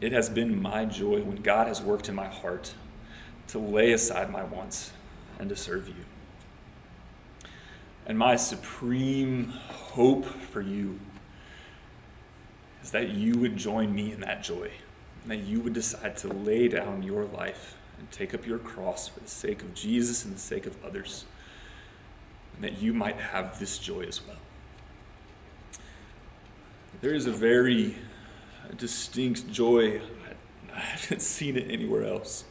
It 0.00 0.12
has 0.12 0.28
been 0.28 0.60
my 0.60 0.84
joy 0.84 1.22
when 1.22 1.36
God 1.36 1.68
has 1.68 1.82
worked 1.82 2.08
in 2.08 2.14
my 2.14 2.28
heart 2.28 2.74
to 3.48 3.58
lay 3.58 3.92
aside 3.92 4.30
my 4.30 4.42
wants 4.42 4.92
and 5.38 5.48
to 5.48 5.56
serve 5.56 5.88
you. 5.88 5.94
And 8.06 8.18
my 8.18 8.36
supreme 8.36 9.48
hope 9.48 10.24
for 10.24 10.60
you 10.60 10.98
is 12.82 12.90
that 12.90 13.10
you 13.10 13.38
would 13.38 13.56
join 13.56 13.94
me 13.94 14.12
in 14.12 14.20
that 14.20 14.42
joy, 14.42 14.70
and 15.22 15.30
that 15.30 15.46
you 15.46 15.60
would 15.60 15.72
decide 15.72 16.16
to 16.18 16.28
lay 16.28 16.66
down 16.66 17.02
your 17.02 17.24
life 17.26 17.76
and 17.98 18.10
take 18.10 18.34
up 18.34 18.44
your 18.44 18.58
cross 18.58 19.06
for 19.06 19.20
the 19.20 19.28
sake 19.28 19.62
of 19.62 19.72
Jesus 19.72 20.24
and 20.24 20.34
the 20.34 20.40
sake 20.40 20.66
of 20.66 20.84
others, 20.84 21.24
that 22.62 22.80
you 22.80 22.92
might 22.92 23.16
have 23.16 23.58
this 23.58 23.78
joy 23.78 24.02
as 24.02 24.26
well. 24.26 24.36
There 27.00 27.14
is 27.14 27.26
a 27.26 27.32
very 27.32 27.96
distinct 28.76 29.50
joy. 29.50 30.00
I 30.74 30.78
haven't 30.78 31.22
seen 31.22 31.56
it 31.56 31.70
anywhere 31.70 32.04
else. 32.04 32.44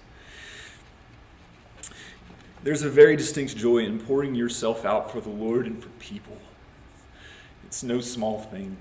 There's 2.63 2.83
a 2.83 2.89
very 2.89 3.15
distinct 3.15 3.57
joy 3.57 3.79
in 3.79 3.99
pouring 3.99 4.35
yourself 4.35 4.85
out 4.85 5.11
for 5.11 5.19
the 5.19 5.29
Lord 5.29 5.65
and 5.65 5.81
for 5.81 5.89
people. 5.99 6.37
It's 7.65 7.81
no 7.81 8.01
small 8.01 8.41
thing. 8.41 8.77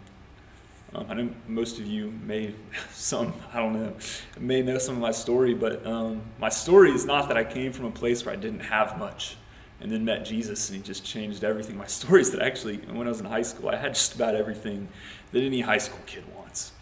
Um, 0.92 1.06
I 1.08 1.14
know 1.14 1.30
most 1.46 1.78
of 1.78 1.86
you 1.86 2.12
may, 2.26 2.52
some, 2.92 3.32
I 3.54 3.58
don't 3.58 3.72
know, 3.72 3.94
may 4.38 4.60
know 4.60 4.78
some 4.78 4.96
of 4.96 5.00
my 5.00 5.12
story, 5.12 5.54
but 5.54 5.86
um, 5.86 6.20
my 6.40 6.48
story 6.48 6.90
is 6.90 7.06
not 7.06 7.28
that 7.28 7.36
I 7.36 7.44
came 7.44 7.72
from 7.72 7.86
a 7.86 7.90
place 7.90 8.26
where 8.26 8.34
I 8.34 8.36
didn't 8.36 8.60
have 8.60 8.98
much 8.98 9.36
and 9.80 9.90
then 9.90 10.04
met 10.04 10.24
Jesus 10.24 10.68
and 10.68 10.76
he 10.76 10.82
just 10.82 11.04
changed 11.04 11.42
everything. 11.42 11.76
My 11.76 11.86
story 11.98 12.20
is 12.20 12.30
that 12.32 12.42
actually, 12.42 12.76
when 12.78 13.06
I 13.06 13.10
was 13.10 13.20
in 13.20 13.26
high 13.26 13.42
school, 13.42 13.68
I 13.68 13.76
had 13.76 13.94
just 13.94 14.14
about 14.14 14.34
everything 14.34 14.88
that 15.32 15.42
any 15.42 15.60
high 15.60 15.78
school 15.78 16.00
kid 16.06 16.24
wants. 16.36 16.72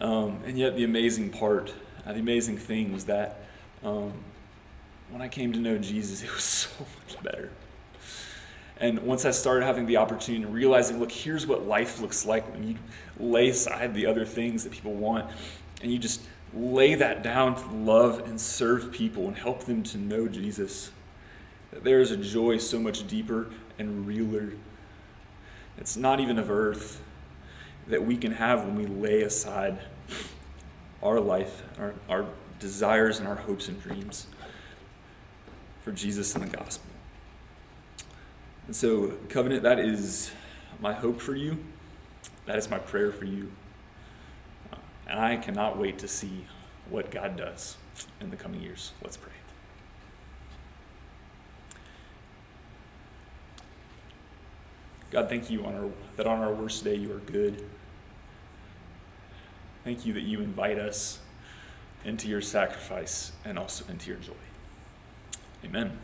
Um, 0.00 0.40
and 0.46 0.58
yet, 0.58 0.76
the 0.76 0.84
amazing 0.84 1.30
part, 1.30 1.74
uh, 2.06 2.12
the 2.12 2.20
amazing 2.20 2.56
thing 2.56 2.92
was 2.92 3.04
that 3.04 3.44
um, 3.84 4.12
when 5.10 5.20
I 5.20 5.28
came 5.28 5.52
to 5.52 5.58
know 5.58 5.76
Jesus, 5.78 6.22
it 6.22 6.32
was 6.32 6.44
so 6.44 6.70
much 7.06 7.22
better. 7.22 7.50
And 8.78 9.00
once 9.00 9.26
I 9.26 9.30
started 9.30 9.66
having 9.66 9.84
the 9.84 9.98
opportunity 9.98 10.42
and 10.42 10.54
realizing, 10.54 11.00
look, 11.00 11.12
here's 11.12 11.46
what 11.46 11.66
life 11.66 12.00
looks 12.00 12.24
like 12.24 12.50
when 12.50 12.66
you 12.66 12.76
lay 13.18 13.50
aside 13.50 13.92
the 13.92 14.06
other 14.06 14.24
things 14.24 14.64
that 14.64 14.72
people 14.72 14.94
want 14.94 15.30
and 15.80 15.92
you 15.92 15.98
just 15.98 16.20
lay 16.54 16.94
that 16.94 17.22
down 17.22 17.54
to 17.54 17.66
love 17.74 18.20
and 18.20 18.40
serve 18.40 18.90
people 18.92 19.28
and 19.28 19.36
help 19.36 19.64
them 19.64 19.82
to 19.84 19.98
know 19.98 20.28
Jesus. 20.28 20.90
That 21.72 21.84
there 21.84 22.00
is 22.00 22.10
a 22.10 22.16
joy 22.16 22.58
so 22.58 22.78
much 22.78 23.06
deeper 23.06 23.50
and 23.78 24.06
realer. 24.06 24.52
It's 25.78 25.96
not 25.96 26.20
even 26.20 26.38
of 26.38 26.50
earth 26.50 27.00
that 27.86 28.04
we 28.04 28.16
can 28.16 28.32
have 28.32 28.64
when 28.64 28.76
we 28.76 28.86
lay 28.86 29.22
aside 29.22 29.78
our 31.02 31.20
life, 31.20 31.62
our, 31.78 31.94
our 32.08 32.26
desires, 32.58 33.18
and 33.18 33.28
our 33.28 33.36
hopes 33.36 33.68
and 33.68 33.80
dreams 33.80 34.26
for 35.82 35.92
Jesus 35.92 36.34
and 36.34 36.44
the 36.44 36.56
gospel. 36.56 36.90
And 38.66 38.76
so, 38.76 39.14
covenant, 39.28 39.62
that 39.62 39.78
is 39.78 40.30
my 40.80 40.92
hope 40.92 41.20
for 41.20 41.34
you. 41.34 41.58
That 42.46 42.56
is 42.58 42.70
my 42.70 42.78
prayer 42.78 43.10
for 43.10 43.24
you. 43.24 43.50
And 45.10 45.18
I 45.18 45.36
cannot 45.36 45.76
wait 45.76 45.98
to 45.98 46.08
see 46.08 46.46
what 46.88 47.10
God 47.10 47.36
does 47.36 47.76
in 48.20 48.30
the 48.30 48.36
coming 48.36 48.62
years. 48.62 48.92
Let's 49.02 49.16
pray. 49.16 49.32
God, 55.10 55.28
thank 55.28 55.50
you 55.50 55.66
on 55.66 55.74
our, 55.74 55.90
that 56.16 56.26
on 56.28 56.38
our 56.38 56.54
worst 56.54 56.84
day 56.84 56.94
you 56.94 57.12
are 57.12 57.18
good. 57.18 57.66
Thank 59.82 60.06
you 60.06 60.12
that 60.12 60.22
you 60.22 60.40
invite 60.40 60.78
us 60.78 61.18
into 62.04 62.28
your 62.28 62.40
sacrifice 62.40 63.32
and 63.44 63.58
also 63.58 63.84
into 63.90 64.08
your 64.08 64.18
joy. 64.20 64.32
Amen. 65.64 66.00